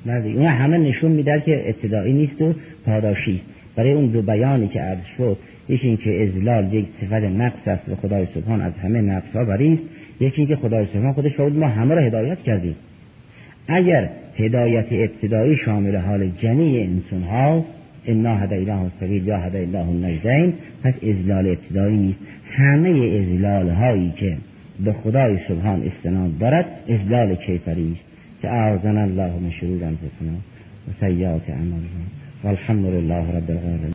بله 0.07 0.31
اون 0.31 0.47
همه 0.47 0.79
نشون 0.79 1.11
میده 1.11 1.43
که 1.47 1.63
ابتدایی 1.67 2.13
نیست 2.13 2.43
و 2.43 2.55
پاداشی 2.87 3.35
است. 3.35 3.45
برای 3.77 3.93
اون 3.93 4.07
دو 4.07 4.23
بیانی 4.23 4.69
که 4.69 4.81
عرض 4.81 5.05
شد 5.17 5.37
یکی 5.69 5.87
اینکه 5.87 6.23
ازلال 6.23 6.73
یک 6.75 6.87
صفت 7.01 7.13
نقص 7.13 7.69
است 7.69 7.89
و 7.89 7.97
خدای 7.97 8.27
سبحان 8.35 8.61
از 8.61 8.73
همه 8.83 9.01
نقص 9.01 9.37
ها 9.37 9.45
بری 9.45 9.73
است 9.73 9.83
یکی 10.21 10.37
اینکه 10.37 10.57
خدای 10.57 10.87
سبحان 10.87 11.13
خودش 11.13 11.33
فرمود 11.33 11.57
ما 11.57 11.69
همه 11.69 11.95
را 11.95 12.03
هدایت 12.03 12.39
کردیم. 12.43 12.77
اگر 13.69 14.09
هدایت 14.37 14.87
ابتدایی 14.91 15.57
شامل 15.57 15.97
حال 15.97 16.31
جنی 16.39 16.81
انسان 16.81 17.23
هاست 17.23 17.75
انا 18.07 18.37
هدیناه 18.37 18.83
السبیل 18.83 19.27
یا 19.27 19.39
هدیناه 19.39 19.89
النجدین 19.89 20.53
پس 20.83 20.95
ازلال 21.03 21.47
ابتدایی 21.47 21.97
نیست. 21.97 22.19
همه 22.51 23.19
ازلال 23.21 23.69
هایی 23.69 24.13
که 24.17 24.37
به 24.85 24.93
خدای 24.93 25.39
سبحان 25.49 25.83
استناد 25.83 26.39
دارد 26.39 26.67
ازلال 26.89 27.35
کیفری 27.35 27.93
است. 27.93 28.14
فأعوذنا 28.45 29.05
الله 29.05 29.33
من 29.45 29.51
شرور 29.61 29.81
أنفسنا 29.93 30.35
وسيئات 30.89 31.51
أعمالنا 31.51 32.05
والحمد 32.45 32.85
لله 32.85 33.25
رب 33.37 33.51
العالمين. 33.51 33.94